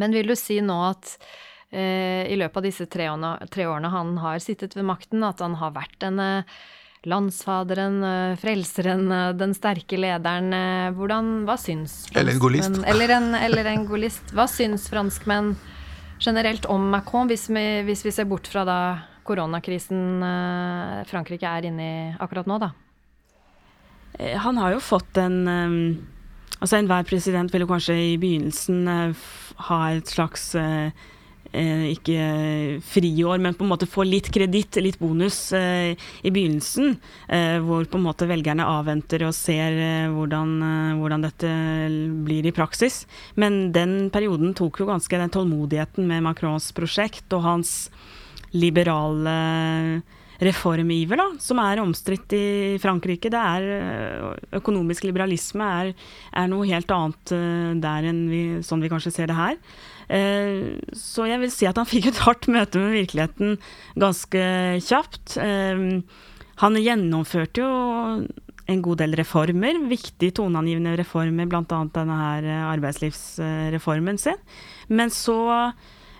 Men 0.00 0.14
vil 0.14 0.30
du 0.30 0.36
si 0.38 0.56
nå 0.64 0.76
at 0.86 1.10
eh, 1.68 2.24
i 2.30 2.38
løpet 2.38 2.62
av 2.62 2.64
disse 2.64 2.86
tre 2.88 3.10
årene, 3.10 3.34
tre 3.52 3.66
årene, 3.68 3.92
han 3.92 4.16
har 4.22 4.40
sittet 4.40 4.78
ved 4.78 4.86
makten, 4.88 5.26
at 5.26 5.42
han 5.44 5.58
har 5.60 5.74
vært 5.76 5.98
denne 6.00 6.30
landsfaderen, 7.08 7.98
eh, 8.04 8.36
frelseren, 8.36 9.12
eh, 9.12 9.32
den 9.32 9.54
sterke 9.54 9.98
lederen. 9.98 10.52
Eh, 10.52 10.90
hvordan, 10.94 11.44
hva 11.46 11.58
syns 11.58 12.06
Eller 12.14 12.32
en 12.32 12.38
golist. 12.38 12.78
Eller 12.90 13.10
en, 13.10 13.34
eller 13.34 13.64
en 13.66 13.86
golist. 13.86 14.32
Hva 14.34 14.48
syns 14.50 14.88
franskmenn 14.88 15.56
generelt 16.18 16.66
om 16.66 16.90
Macron, 16.90 17.28
hvis 17.28 17.48
vi, 17.48 17.82
hvis 17.86 18.04
vi 18.04 18.10
ser 18.10 18.26
bort 18.26 18.46
fra 18.50 18.64
da 18.66 18.80
koronakrisen 19.28 20.22
eh, 20.24 21.02
Frankrike 21.08 21.48
er 21.48 21.68
inne 21.68 21.88
i 21.88 21.98
akkurat 22.18 22.48
nå, 22.48 22.58
da? 22.62 22.72
Eh, 24.18 24.38
han 24.40 24.58
har 24.60 24.76
jo 24.76 24.84
fått 24.84 25.20
en 25.20 25.42
um, 25.46 25.82
Altså 26.58 26.80
Enhver 26.80 27.04
president 27.06 27.52
vil 27.54 27.62
jo 27.62 27.68
kanskje 27.70 27.94
i 27.94 28.14
begynnelsen 28.18 28.80
ha 28.88 29.76
et 29.94 30.10
slags 30.10 30.48
ikke 31.54 32.16
friår, 32.82 33.38
men 33.38 33.54
på 33.54 33.62
en 33.62 33.70
måte 33.70 33.86
få 33.86 34.02
litt 34.02 34.26
kreditt, 34.34 34.74
litt 34.82 34.98
bonus 34.98 35.52
i 35.54 36.32
begynnelsen. 36.34 36.98
hvor 37.62 37.86
på 37.86 38.00
en 38.00 38.04
måte 38.08 38.26
velgerne 38.26 38.66
avventer 38.66 39.22
og 39.28 39.36
ser 39.38 39.78
hvordan, 40.10 40.58
hvordan, 40.98 41.28
dette 41.28 41.54
blir 42.26 42.50
i 42.50 42.56
praksis. 42.58 43.04
Men 43.38 43.70
den 43.70 44.10
perioden 44.10 44.50
tok 44.58 44.82
jo 44.82 44.90
ganske 44.90 45.22
den 45.22 45.30
tålmodigheten 45.38 46.10
med 46.10 46.26
Macrons 46.26 46.72
prosjekt 46.74 47.38
og 47.38 47.46
hans 47.46 47.76
liberale 48.56 49.38
reformiver, 50.38 51.18
da, 51.18 51.26
som 51.42 51.58
er 51.62 51.80
omstridt 51.82 52.34
i 52.36 52.46
Frankrike. 52.82 53.30
Det 53.32 53.38
er 53.38 53.68
eh, 53.74 54.58
Økonomisk 54.60 55.08
liberalisme 55.08 55.66
er, 55.66 55.92
er 56.30 56.50
noe 56.50 56.68
helt 56.68 56.90
annet 56.94 57.34
eh, 57.34 57.72
der 57.82 58.08
enn 58.12 58.24
vi, 58.30 58.42
sånn 58.66 58.84
vi 58.84 58.90
kanskje 58.92 59.14
ser 59.14 59.30
det 59.30 59.38
her. 59.38 59.58
Eh, 60.14 60.78
så 60.94 61.26
jeg 61.28 61.42
vil 61.42 61.54
si 61.54 61.66
at 61.68 61.80
han 61.80 61.90
fikk 61.92 62.12
et 62.12 62.22
hardt 62.26 62.50
møte 62.50 62.82
med 62.82 62.94
virkeligheten 63.00 63.58
ganske 63.98 64.44
kjapt. 64.86 65.38
Han 66.58 66.78
gjennomførte 66.82 67.62
jo 67.62 67.72
en 68.68 68.80
god 68.84 69.00
del 69.00 69.14
reformer, 69.16 69.78
viktige 69.88 70.36
toneangivende 70.38 70.92
reformer, 71.00 71.48
bl.a. 71.48 71.62
denne 71.94 72.16
her 72.20 72.48
arbeidslivsreformen 72.68 74.20
sin. 74.20 74.38
Men 74.92 75.10
så 75.14 75.38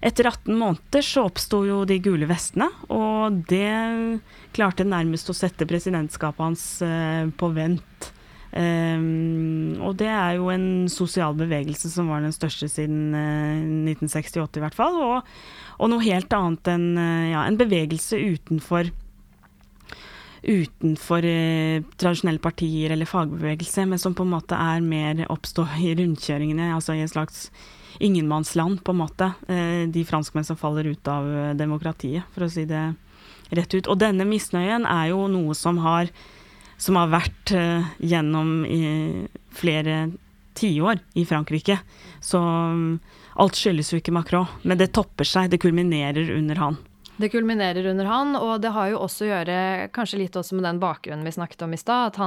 etter 0.05 0.29
18 0.31 0.55
måneder 0.55 1.05
så 1.05 1.27
oppsto 1.29 1.65
jo 1.67 1.81
de 1.89 1.99
gule 2.03 2.29
vestene, 2.31 2.69
og 2.93 3.43
det 3.51 4.21
klarte 4.57 4.87
nærmest 4.87 5.31
å 5.31 5.37
sette 5.37 5.67
presidentskapet 5.69 6.45
hans 6.45 6.69
eh, 6.87 7.27
på 7.39 7.51
vent. 7.57 8.13
Um, 8.49 9.77
og 9.85 9.99
det 10.01 10.09
er 10.09 10.39
jo 10.39 10.47
en 10.49 10.87
sosial 10.89 11.35
bevegelse 11.37 11.91
som 11.93 12.09
var 12.09 12.23
den 12.25 12.33
største 12.33 12.65
siden 12.73 13.13
uh, 13.13 13.59
eh, 13.59 13.91
1968 13.93 14.57
i 14.57 14.63
hvert 14.65 14.79
fall. 14.79 14.97
Og, 15.05 15.35
og 15.77 15.93
noe 15.93 16.07
helt 16.07 16.33
annet 16.33 16.71
enn 16.73 16.89
uh, 16.97 17.29
ja, 17.35 17.45
en 17.45 17.61
bevegelse 17.61 18.17
utenfor 18.17 18.89
utenfor 20.49 21.25
eh, 21.27 21.83
tradisjonelle 21.99 22.43
partier 22.43 22.93
eller 22.95 23.09
fagbevegelse, 23.11 23.85
men 23.91 23.99
som 24.01 24.15
på 24.17 24.25
en 24.27 24.35
måte 24.37 24.59
er 24.59 24.85
mer 24.85 25.25
oppstå 25.33 25.67
i 25.83 25.95
rundkjøringene, 25.99 26.71
altså 26.77 26.95
i 26.95 27.03
en 27.03 27.11
slags 27.11 27.49
ingenmannsland, 27.99 28.83
på 28.85 28.95
en 28.95 29.01
måte. 29.03 29.33
Eh, 29.49 29.85
de 29.89 30.05
franskmenn 30.07 30.47
som 30.47 30.57
faller 30.57 30.87
ut 30.91 31.09
av 31.09 31.29
eh, 31.29 31.55
demokratiet, 31.59 32.27
for 32.35 32.47
å 32.47 32.51
si 32.53 32.65
det 32.69 32.83
rett 33.55 33.75
ut. 33.75 33.89
Og 33.89 33.99
denne 34.01 34.27
misnøyen 34.29 34.87
er 34.89 35.11
jo 35.13 35.27
noe 35.31 35.57
som 35.59 35.81
har 35.85 36.13
som 36.79 36.95
har 36.95 37.09
vært 37.11 37.51
uh, 37.59 37.89
gjennom 37.99 38.61
flere 39.51 40.13
tiår 40.55 41.01
i 41.19 41.25
Frankrike. 41.27 41.81
Så 42.23 42.39
um, 42.39 43.01
alt 43.35 43.59
skyldes 43.59 43.93
jo 43.93 43.99
ikke 43.99 44.15
Macron, 44.15 44.47
men 44.63 44.79
det 44.79 44.93
topper 44.95 45.27
seg, 45.27 45.51
det 45.51 45.59
kulminerer 45.63 46.31
under 46.37 46.63
han. 46.63 46.79
Det 47.19 47.29
kulminerer 47.29 47.87
under 47.87 48.05
han, 48.07 48.37
og 48.39 48.61
det 48.63 48.71
har 48.71 48.93
jo 48.93 49.01
også 49.03 49.25
å 49.25 49.29
gjøre 49.33 49.55
kanskje 49.91 50.21
litt 50.21 50.37
også 50.39 50.55
med 50.55 50.69
den 50.69 50.79
bakgrunnen 50.79 51.27
vi 51.27 51.33
snakket 51.35 51.65
om 51.67 51.73
i 51.75 51.81
stad, 51.81 52.13
at, 52.13 52.19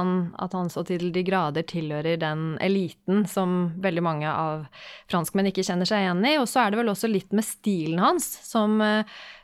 at, 0.44 0.56
han 0.58 0.68
så 0.68 0.82
til 0.84 1.06
de 1.14 1.22
grader 1.24 1.64
tilhører 1.64 2.20
den 2.20 2.58
eliten 2.60 3.24
som 3.24 3.72
veldig 3.80 4.04
mange 4.04 4.28
av 4.28 4.66
franskmenn 5.08 5.48
ikke 5.48 5.64
kjenner 5.64 5.88
seg 5.88 6.04
igjen 6.04 6.20
i. 6.28 6.34
Og 6.42 6.44
så 6.50 6.60
er 6.66 6.74
det 6.74 6.82
vel 6.82 6.92
også 6.92 7.08
litt 7.08 7.32
med 7.32 7.48
stilen 7.48 8.04
hans 8.04 8.28
som, 8.44 8.76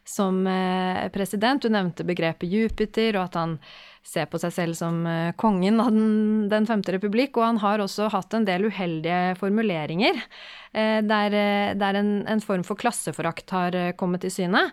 som 0.04 0.42
eh, 0.52 1.08
president. 1.16 1.64
Du 1.64 1.72
nevnte 1.72 2.04
begrepet 2.04 2.52
Jupiter, 2.52 3.16
og 3.16 3.30
at 3.30 3.40
han 3.40 3.56
ser 4.08 4.28
på 4.30 4.40
seg 4.40 4.54
selv 4.54 4.78
som 4.78 5.02
eh, 5.06 5.34
kongen 5.40 5.80
av 5.82 5.92
den, 5.92 6.48
den, 6.50 6.66
femte 6.68 6.94
republikk. 6.94 7.36
Og 7.38 7.44
han 7.44 7.60
har 7.62 7.82
også 7.84 8.08
hatt 8.14 8.34
en 8.36 8.46
del 8.48 8.68
uheldige 8.70 9.36
formuleringer 9.40 10.16
eh, 10.72 10.98
der, 11.04 11.36
eh, 11.36 11.72
der 11.78 12.00
en, 12.00 12.12
en, 12.30 12.42
form 12.44 12.64
for 12.66 12.80
klasseforakt 12.80 13.52
har 13.54 13.76
kommet 14.00 14.24
til 14.24 14.32
syne. 14.34 14.68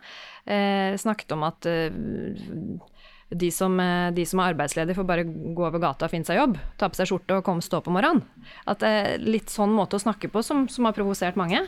Snakket 0.45 1.31
om 1.33 1.41
at 1.47 1.65
de 1.65 3.47
som, 3.49 3.79
de 4.13 4.25
som, 4.29 4.39
er 4.39 4.51
arbeidsledige, 4.53 4.93
får 4.99 5.07
bare 5.09 5.23
gå 5.25 5.63
over 5.65 5.81
gata 5.81 6.05
og 6.05 6.13
finne 6.13 6.27
seg 6.27 6.37
jobb. 6.37 6.59
Ta 6.77 6.91
på 6.91 6.99
seg 6.99 7.09
skjorte 7.09 7.39
og 7.39 7.47
komme 7.47 7.65
stå 7.65 7.79
på 7.81 7.93
morgenen. 7.95 8.21
At 8.69 8.83
det 8.83 8.91
er 8.99 9.25
litt 9.25 9.49
sånn 9.49 9.73
måte 9.73 9.97
å 9.97 10.03
snakke 10.03 10.29
på 10.29 10.45
som, 10.45 10.67
som 10.69 10.85
har 10.85 10.93
provosert 10.93 11.39
mange. 11.41 11.63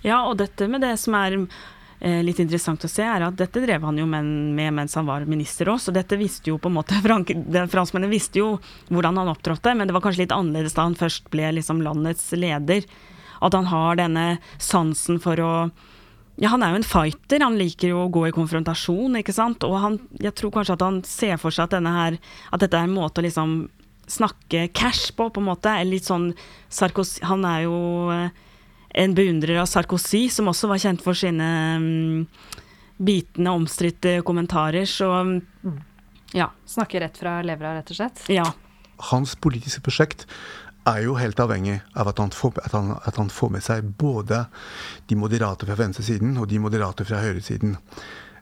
Ja, 0.00 0.22
og 0.24 0.38
dette 0.40 0.64
med 0.72 0.80
det 0.80 0.94
som 1.02 1.18
er 1.20 1.36
litt 2.00 2.38
interessant 2.40 2.84
å 2.86 2.88
se, 2.88 3.04
er 3.04 3.26
at 3.26 3.36
dette 3.36 3.60
drev 3.60 3.84
han 3.84 3.98
jo 4.00 4.06
med, 4.08 4.56
mens 4.72 4.96
han 4.96 5.08
var 5.08 5.26
minister 5.28 5.68
òg, 5.68 5.82
så 5.84 5.92
dette 5.92 6.16
visste 6.16 6.48
jo 6.48 6.56
på 6.56 6.70
en 6.70 6.78
måte 6.78 6.96
Frank, 7.04 7.28
Franskmennene 7.72 8.12
visste 8.12 8.40
jo 8.40 8.54
hvordan 8.88 9.20
han 9.20 9.28
opptrådte, 9.34 9.74
men 9.76 9.88
det 9.88 9.96
var 9.96 10.04
kanskje 10.06 10.24
litt 10.24 10.34
annerledes 10.36 10.76
da 10.78 10.86
han 10.88 10.96
først 10.98 11.28
ble 11.32 11.52
liksom 11.58 11.82
landets 11.84 12.30
leder. 12.32 12.88
At 13.40 13.56
han 13.56 13.68
har 13.68 14.00
denne 14.00 14.26
sansen 14.60 15.20
for 15.20 15.40
å 15.40 15.52
ja, 16.40 16.48
han 16.54 16.62
er 16.64 16.72
jo 16.72 16.78
en 16.80 16.86
fighter. 16.88 17.42
Han 17.44 17.58
liker 17.60 17.90
jo 17.92 18.04
å 18.06 18.12
gå 18.12 18.22
i 18.28 18.32
konfrontasjon, 18.32 19.18
ikke 19.20 19.34
sant. 19.36 19.64
Og 19.66 19.74
han, 19.76 19.98
jeg 20.24 20.32
tror 20.38 20.54
kanskje 20.54 20.76
at 20.78 20.84
han 20.86 21.02
ser 21.04 21.36
for 21.40 21.52
seg 21.52 21.68
at, 21.68 21.84
her, 21.84 22.16
at 22.48 22.62
dette 22.62 22.78
er 22.78 22.88
en 22.88 22.96
måte 22.96 23.20
å 23.20 23.26
liksom 23.26 23.58
snakke 24.10 24.70
cash 24.72 25.12
på, 25.16 25.28
på 25.28 25.42
en 25.42 25.50
måte. 25.50 25.74
Litt 25.84 26.08
sånn 26.08 26.30
Sarkozy 26.72 27.20
Han 27.28 27.44
er 27.44 27.66
jo 27.66 27.76
eh, 28.14 28.38
en 28.94 29.14
beundrer 29.14 29.60
av 29.62 29.68
Sarkozy, 29.70 30.28
som 30.32 30.50
også 30.50 30.70
var 30.70 30.80
kjent 30.82 31.04
for 31.04 31.18
sine 31.18 31.50
um, 31.78 32.24
bitende, 33.00 33.52
omstridte 33.54 34.18
kommentarer, 34.26 34.88
så 34.88 35.12
um, 35.22 35.36
ja. 36.36 36.50
Snakker 36.66 37.00
rett 37.00 37.18
fra 37.18 37.40
levra, 37.42 37.74
rett 37.78 37.90
og 37.90 37.96
slett? 37.98 38.24
Ja. 38.30 38.46
Hans 39.10 39.34
politiske 39.40 39.82
prosjekt 39.82 40.26
er 40.88 41.02
jo 41.04 41.16
helt 41.18 41.40
avhengig 41.42 41.80
av 41.98 42.08
at 42.10 42.20
han, 42.22 42.32
får, 42.34 42.60
at, 42.64 42.74
han, 42.76 42.94
at 43.04 43.18
han, 43.20 43.30
får, 43.32 43.52
med 43.56 43.64
seg 43.64 43.88
både 44.00 44.44
de 45.10 45.18
moderate 45.18 45.68
fra 45.68 45.76
venstresiden 45.78 46.38
og 46.40 46.48
de 46.50 46.60
moderate 46.62 47.04
fra 47.08 47.20
høyresiden. 47.24 47.76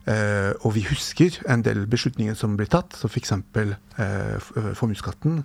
Uh, 0.08 0.54
og 0.64 0.72
vi 0.72 0.86
husker 0.88 1.34
en 1.52 1.60
del 1.66 1.82
beslutninger 1.90 2.36
som 2.38 2.54
ble 2.56 2.64
tatt, 2.70 2.94
som 2.96 3.10
f.eks. 3.12 3.34
Eh, 3.60 3.72
uh, 4.00 4.68
formuesskatten, 4.78 5.42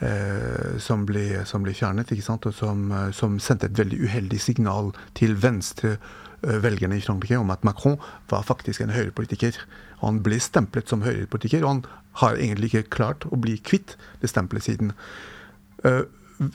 eh, 0.00 0.78
som, 0.80 1.02
som, 1.04 1.64
ble, 1.66 1.74
fjernet, 1.76 2.12
og 2.30 2.54
som, 2.56 2.86
som, 3.12 3.36
sendte 3.42 3.68
et 3.68 3.76
veldig 3.76 3.98
uheldig 4.06 4.38
signal 4.40 4.94
til 5.18 5.36
venstre 5.36 5.98
velgerne 6.40 6.96
i 6.96 7.02
Frankrike 7.04 7.36
om 7.36 7.50
at 7.52 7.66
Macron 7.68 7.98
var 8.30 8.46
faktisk 8.48 8.80
en 8.80 8.94
høyrepolitiker. 8.94 9.58
Han 10.00 10.22
ble 10.24 10.38
stemplet 10.40 10.88
som 10.88 11.02
høyrepolitiker, 11.04 11.66
og 11.66 11.68
han 11.68 11.82
har 12.22 12.38
egentlig 12.38 12.70
ikke 12.70 12.94
klart 12.94 13.26
å 13.28 13.36
bli 13.36 13.58
kvitt 13.60 13.98
det 14.22 14.30
stempelet 14.32 14.64
siden. 14.64 14.94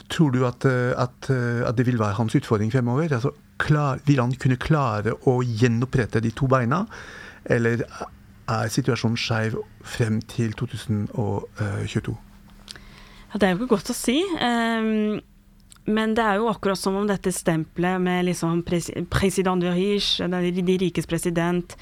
Tror 0.09 0.33
du 0.33 0.39
at, 0.49 0.65
at, 0.65 1.29
at, 1.29 1.77
det 1.77 1.85
vil 1.85 2.01
være 2.01 2.17
hans 2.17 2.33
utfordring 2.33 2.73
fremover? 2.73 3.13
Altså, 3.13 3.35
klar, 3.61 4.01
vil 4.09 4.23
han 4.23 4.33
kunne 4.41 4.57
klare 4.57 5.13
å 5.29 5.37
gjenopprette 5.45 6.23
de 6.25 6.33
to 6.33 6.49
beina? 6.49 6.81
Eller 7.45 7.85
er 8.45 8.71
situasjonen 8.71 9.17
skeiv 9.17 9.59
frem 9.85 10.19
til 10.29 10.53
2022? 10.57 12.15
Ja, 13.33 13.39
det 13.39 13.47
er 13.47 13.55
jo 13.55 13.63
ikke 13.63 13.75
godt 13.75 13.91
å 13.91 13.97
si. 13.97 14.19
Um, 14.39 15.21
men 15.85 16.15
det 16.17 16.25
er 16.25 16.39
jo 16.39 16.49
akkurat 16.49 16.79
som 16.79 16.97
om 16.97 17.07
dette 17.09 17.33
stempelet 17.33 18.01
med 18.01 18.25
liksom 18.29 18.63
president 18.65 19.61
de 19.61 19.73
riche, 19.75 20.25
de 20.25 20.77
rikes 20.81 21.09
president, 21.09 21.75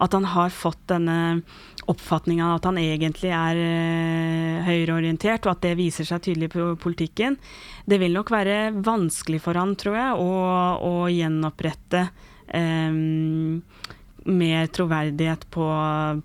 at 0.00 0.16
han 0.16 0.26
har 0.32 0.52
fått 0.52 0.80
denne 0.88 1.42
oppfatninga 1.90 2.54
at 2.54 2.66
han 2.68 2.78
egentlig 2.80 3.32
er 3.36 3.60
uh, 3.60 4.66
høyreorientert, 4.68 5.44
og 5.44 5.54
at 5.54 5.64
det 5.68 5.76
viser 5.80 6.08
seg 6.08 6.24
tydelig 6.24 6.50
på 6.54 6.72
politikken. 6.80 7.36
Det 7.84 8.00
vil 8.00 8.16
nok 8.16 8.32
være 8.32 8.58
vanskelig 8.80 9.42
for 9.44 9.60
han, 9.60 9.76
tror 9.80 9.98
jeg, 10.00 10.18
å, 10.20 10.34
å 10.90 10.94
gjenopprette 11.12 12.06
um, 12.56 13.60
mer 14.26 14.68
troverdighet 14.74 15.46
på, 15.54 15.70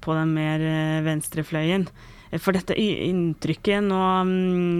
på 0.02 0.18
den 0.18 0.36
mer 0.36 0.64
eh, 0.66 1.06
venstrefløyen. 1.06 1.88
For 2.42 2.56
dette 2.56 2.76
inntrykket 2.76 3.86
nå, 3.86 4.00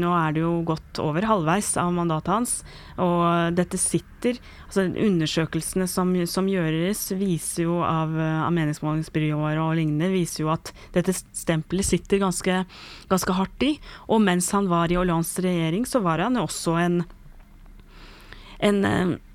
nå, 0.02 0.12
er 0.18 0.34
det 0.36 0.42
jo 0.42 0.58
gått 0.68 1.00
over 1.00 1.28
halvveis 1.30 1.76
av 1.80 1.94
mandatet 1.96 2.34
hans. 2.34 2.56
Og 3.00 3.56
dette 3.56 3.80
sitter 3.80 4.40
altså 4.66 4.88
Undersøkelsene 4.90 5.88
som, 5.88 6.12
som 6.28 6.50
gjøres 6.52 7.06
viser 7.16 7.68
jo 7.68 7.78
av, 7.86 8.12
av 8.18 8.52
meningsmålingsbyråer 8.56 9.62
og 9.62 9.76
lignende, 9.80 10.12
viser 10.12 10.44
jo 10.44 10.52
at 10.56 10.74
dette 10.98 11.16
stempelet 11.16 11.88
sitter 11.88 12.24
ganske, 12.26 12.64
ganske 13.12 13.38
hardt 13.38 13.68
i. 13.70 13.76
Og 14.10 14.24
mens 14.26 14.50
han 14.56 14.68
var 14.72 14.92
i 14.92 15.00
Hollands 15.00 15.38
regjering, 15.46 15.88
så 15.88 16.04
var 16.04 16.26
han 16.26 16.42
jo 16.42 16.50
også 16.50 16.80
en 16.82 17.04
en 18.64 18.86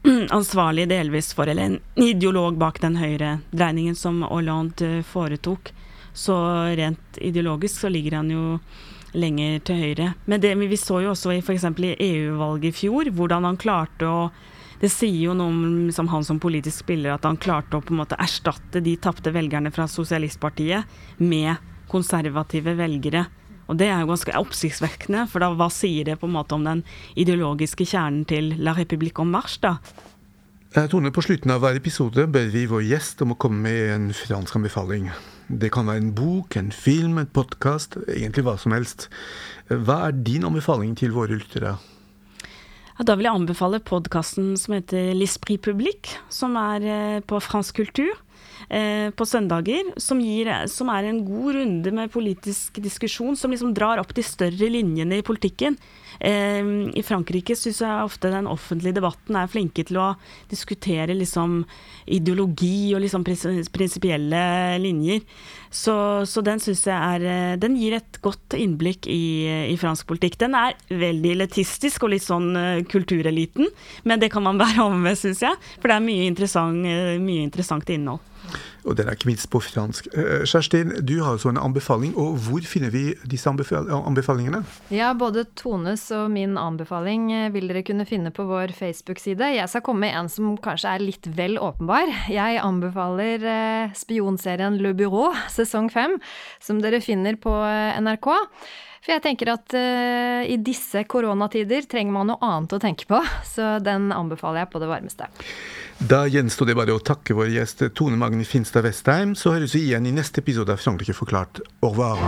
ansvarlig 0.31 0.89
delvis 0.89 1.33
for, 1.35 1.49
eller 1.49 1.63
en 1.63 1.81
ideolog 1.97 2.59
bak 2.59 2.81
den 2.81 2.97
høyredreiningen 3.01 3.97
som 3.99 4.23
Hollande 4.23 5.03
foretok. 5.07 5.73
Så 6.13 6.37
rent 6.77 7.19
ideologisk 7.21 7.81
så 7.81 7.91
ligger 7.93 8.19
han 8.21 8.31
jo 8.33 8.45
lenger 9.13 9.59
til 9.67 9.83
høyre. 9.83 10.13
Men 10.25 10.41
det, 10.43 10.55
vi 10.55 10.79
så 10.79 11.01
jo 11.05 11.13
også 11.13 11.35
i 11.35 11.43
f.eks. 11.43 11.67
i 11.83 11.97
EU-valget 12.11 12.71
i 12.71 12.79
fjor, 12.85 13.11
hvordan 13.15 13.49
han 13.49 13.61
klarte 13.61 14.09
å 14.09 14.31
Det 14.81 14.89
sier 14.89 15.27
jo 15.27 15.35
noe 15.37 15.53
om 15.53 15.65
liksom, 15.91 16.07
han 16.09 16.23
som 16.25 16.39
politisk 16.41 16.87
spiller, 16.87 17.13
at 17.13 17.27
han 17.29 17.37
klarte 17.37 17.77
å 17.77 17.83
på 17.85 17.93
en 17.93 17.99
måte 18.01 18.17
erstatte 18.17 18.81
de 18.81 18.95
tapte 18.97 19.29
velgerne 19.29 19.69
fra 19.69 19.85
sosialistpartiet 19.85 21.21
med 21.21 21.61
konservative 21.93 22.73
velgere 22.79 23.27
og 23.71 23.79
det 23.79 23.87
er 23.87 24.03
jo 24.03 24.11
ganske 24.11 24.35
oppsiktsvekkende, 24.35 25.27
for 25.31 25.43
da 25.43 25.53
hva 25.55 25.69
sier 25.71 26.09
det 26.09 26.19
på 26.19 26.27
en 26.27 26.35
måte 26.35 26.57
om 26.57 26.67
den 26.67 26.83
ideologiske 27.15 27.87
kjernen 27.87 28.25
til 28.27 28.57
La 28.59 28.75
République 28.75 29.23
en 29.23 29.31
marche, 29.31 29.63
da? 29.63 29.79
Tone, 30.91 31.11
på 31.11 31.23
slutten 31.27 31.51
av 31.51 31.63
hver 31.65 31.79
episode 31.79 32.29
ber 32.31 32.51
vi 32.53 32.65
vår 32.71 32.85
gjest 32.87 33.23
om 33.25 33.35
å 33.35 33.39
komme 33.43 33.65
med 33.65 33.79
en 33.95 34.11
fransk 34.15 34.59
anbefaling. 34.59 35.09
Det 35.51 35.71
kan 35.75 35.89
være 35.91 36.03
en 36.05 36.13
bok, 36.15 36.55
en 36.59 36.71
film, 36.71 37.19
en 37.19 37.31
podkast, 37.31 37.99
egentlig 38.07 38.45
hva 38.47 38.55
som 38.59 38.75
helst. 38.75 39.09
Hva 39.67 40.05
er 40.09 40.19
din 40.19 40.47
anbefaling 40.47 40.95
til 40.99 41.15
våre 41.15 41.39
lyttere? 41.41 41.75
Ja, 43.01 43.07
da 43.07 43.17
vil 43.19 43.27
jeg 43.27 43.39
anbefale 43.41 43.83
podkasten 43.83 44.53
som 44.61 44.77
heter 44.77 45.11
L'Esprit 45.19 45.63
Public, 45.65 46.15
som 46.31 46.55
er 46.61 46.87
eh, 46.87 47.19
på 47.27 47.43
fransk 47.43 47.81
kultur 47.83 48.13
eh, 48.13 48.30
på 48.71 49.27
søndager, 49.27 49.89
som, 49.99 50.21
gir, 50.23 50.47
som, 50.71 50.93
er 50.95 51.09
en 51.09 51.25
god 51.27 51.57
runde 51.57 51.91
med 51.97 52.13
politisk 52.15 52.77
diskusjon, 52.79 53.35
som 53.35 53.51
liksom 53.51 53.73
drar 53.75 53.99
opp 53.99 54.15
de 54.15 54.23
større 54.23 54.69
linjene 54.71 55.19
i 55.19 55.25
politikken. 55.27 55.75
Eh, 56.21 56.61
I 56.95 57.03
Frankrike 57.07 57.55
syns 57.57 57.81
jeg 57.81 58.05
ofte 58.05 58.29
den 58.33 58.49
offentlige 58.51 58.99
debatten 58.99 59.39
er 59.41 59.49
flinke 59.49 59.85
til 59.89 59.97
å 60.03 60.09
diskutere 60.51 61.17
liksom 61.17 61.63
ideologi 62.13 62.93
og 62.95 63.01
liksom 63.05 63.25
prinsipielle 63.25 64.43
linjer. 64.83 65.25
Så, 65.71 65.95
så 66.27 66.43
den 66.45 66.61
syns 66.61 66.83
jeg 66.89 66.97
er 66.97 67.25
eh, 67.31 67.57
Den 67.63 67.77
gir 67.79 67.95
et 67.97 68.19
godt 68.25 68.57
innblikk 68.59 69.07
i, 69.09 69.47
i, 69.71 69.77
fransk 69.81 70.09
politikk. 70.11 70.37
Den 70.43 70.57
er 70.59 70.77
veldig 70.91 71.37
letistisk 71.41 72.05
og 72.05 72.13
litt 72.15 72.27
sånn 72.27 72.53
kultureliten, 72.91 73.71
men 74.05 74.21
det 74.21 74.33
kan 74.35 74.45
man 74.45 74.61
bære 74.63 74.85
over 74.85 75.01
med, 75.01 75.19
syns 75.19 75.45
jeg. 75.47 75.57
For 75.79 75.89
det 75.89 75.97
er 75.97 76.09
mye 76.11 76.29
interessant, 76.29 76.91
mye 77.25 77.47
interessant 77.47 77.97
innhold. 77.97 78.30
Og 78.85 78.97
den 78.99 79.09
er 79.09 79.17
ikke 79.17 79.31
minst 79.31 79.51
på 79.53 79.61
fransk. 79.65 80.09
Uh, 80.17 80.43
Kjerstin, 80.49 80.93
du 81.07 81.17
har 81.23 81.37
også 81.37 81.53
en 81.53 81.61
anbefaling. 81.61 82.15
og 82.17 82.39
Hvor 82.45 82.67
finner 82.67 82.93
vi 82.95 83.15
disse 83.29 83.51
anbefalingene? 83.51 84.63
Ja, 84.95 85.13
Både 85.21 85.45
Tones 85.59 86.07
og 86.17 86.31
min 86.33 86.57
anbefaling 86.59 87.29
vil 87.55 87.69
dere 87.71 87.85
kunne 87.87 88.07
finne 88.09 88.33
på 88.35 88.47
vår 88.49 88.75
Facebook-side. 88.77 89.55
Jeg 89.57 89.69
skal 89.69 89.85
komme 89.85 90.09
med 90.09 90.17
en 90.17 90.31
som 90.33 90.55
kanskje 90.61 90.95
er 90.95 91.05
litt 91.05 91.29
vel 91.37 91.59
åpenbar. 91.61 92.09
Jeg 92.33 92.61
anbefaler 92.65 93.45
uh, 93.45 93.97
spionserien 93.97 94.81
Le 94.81 94.95
Bureau 94.97 95.35
sesong 95.53 95.91
fem, 95.93 96.17
som 96.63 96.81
dere 96.83 97.03
finner 97.05 97.37
på 97.41 97.53
NRK. 98.01 98.31
For 99.01 99.15
jeg 99.15 99.25
tenker 99.25 99.49
at 99.55 99.73
uh, 99.73 100.43
i 100.45 100.59
disse 100.61 101.07
koronatider 101.09 101.87
trenger 101.89 102.13
man 102.13 102.29
noe 102.29 102.41
annet 102.45 102.75
å 102.77 102.81
tenke 102.83 103.09
på, 103.09 103.21
så 103.55 103.79
den 103.83 104.11
anbefaler 104.13 104.65
jeg 104.65 104.73
på 104.75 104.83
det 104.83 104.91
varmeste. 104.91 105.31
Da 106.01 106.23
gjenstår 106.29 106.71
det 106.71 106.77
bare 106.79 106.97
å 106.97 107.01
takke 107.05 107.37
vår 107.37 107.51
gjest 107.53 107.83
Tone 107.97 108.17
Magni 108.21 108.47
Finstad 108.49 108.87
Vestheim. 108.87 109.35
Så 109.37 109.53
høres 109.53 109.75
vi 109.77 109.85
igjen 109.91 110.09
i 110.09 110.15
neste 110.17 110.41
episode 110.41 110.73
av 110.73 110.81
Frankrike 110.81 111.13
forklart. 111.17 111.61
Au 111.85 111.93
revoir. 111.93 112.21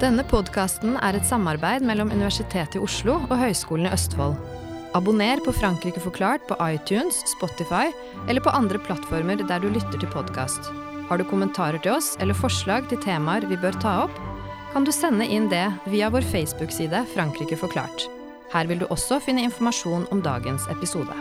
Denne 0.00 0.22
podkasten 0.24 0.94
er 1.02 1.18
et 1.18 1.26
samarbeid 1.28 1.82
mellom 1.84 2.12
Universitetet 2.14 2.78
i 2.78 2.82
Oslo 2.84 3.18
og 3.26 3.34
Høgskolen 3.36 3.90
i 3.90 3.92
Østfold. 3.92 4.38
Abonner 4.94 5.42
på 5.44 5.52
Frankrike 5.54 6.00
forklart 6.02 6.46
på 6.48 6.56
iTunes, 6.66 7.18
Spotify 7.34 7.90
eller 8.26 8.42
på 8.42 8.54
andre 8.54 8.80
plattformer 8.82 9.42
der 9.42 9.62
du 9.62 9.68
lytter 9.70 9.98
til 9.98 10.10
podkast. 10.14 10.70
Har 11.10 11.18
du 11.18 11.26
kommentarer 11.26 11.82
til 11.82 11.98
oss 11.98 12.14
eller 12.22 12.38
forslag 12.38 12.88
til 12.90 13.02
temaer 13.02 13.46
vi 13.50 13.58
bør 13.58 13.76
ta 13.82 13.96
opp, 14.06 14.16
kan 14.72 14.84
du 14.84 14.92
sende 14.92 15.26
inn 15.26 15.48
det 15.50 15.66
via 15.90 16.10
vår 16.10 16.24
Facebook-side 16.30 17.04
Frankrike 17.14 17.56
forklart. 17.58 18.06
Her 18.52 18.66
vil 18.66 18.80
du 18.82 18.86
også 18.90 19.20
finne 19.22 19.44
informasjon 19.46 20.06
om 20.10 20.22
dagens 20.22 20.66
episode. 20.70 21.14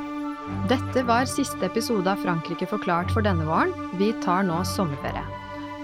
Dette 0.69 1.03
var 1.05 1.29
siste 1.29 1.61
episode 1.65 2.09
av 2.09 2.21
Frankrike 2.23 2.65
forklart 2.69 3.11
for 3.13 3.25
denne 3.25 3.45
våren. 3.45 3.73
Vi 4.01 4.11
tar 4.25 4.45
nå 4.47 4.61
sommerferie. 4.65 5.25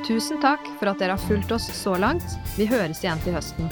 Tusen 0.06 0.42
takk 0.42 0.62
for 0.80 0.92
at 0.92 1.02
dere 1.02 1.18
har 1.18 1.28
fulgt 1.28 1.54
oss 1.54 1.66
så 1.74 1.96
langt. 2.02 2.38
Vi 2.58 2.70
høres 2.70 3.02
igjen 3.04 3.22
til 3.26 3.38
høsten. 3.38 3.70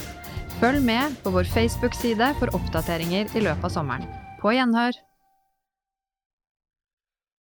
Følg 0.59 0.81
med 0.85 1.17
på 1.23 1.33
vår 1.33 1.49
Facebook-side 1.53 2.33
for 2.41 2.53
oppdateringer 2.57 3.29
i 3.33 3.45
løpet 3.45 3.69
av 3.69 3.75
sommeren. 3.77 4.09
På 4.41 4.53
gjenhør! 4.53 4.97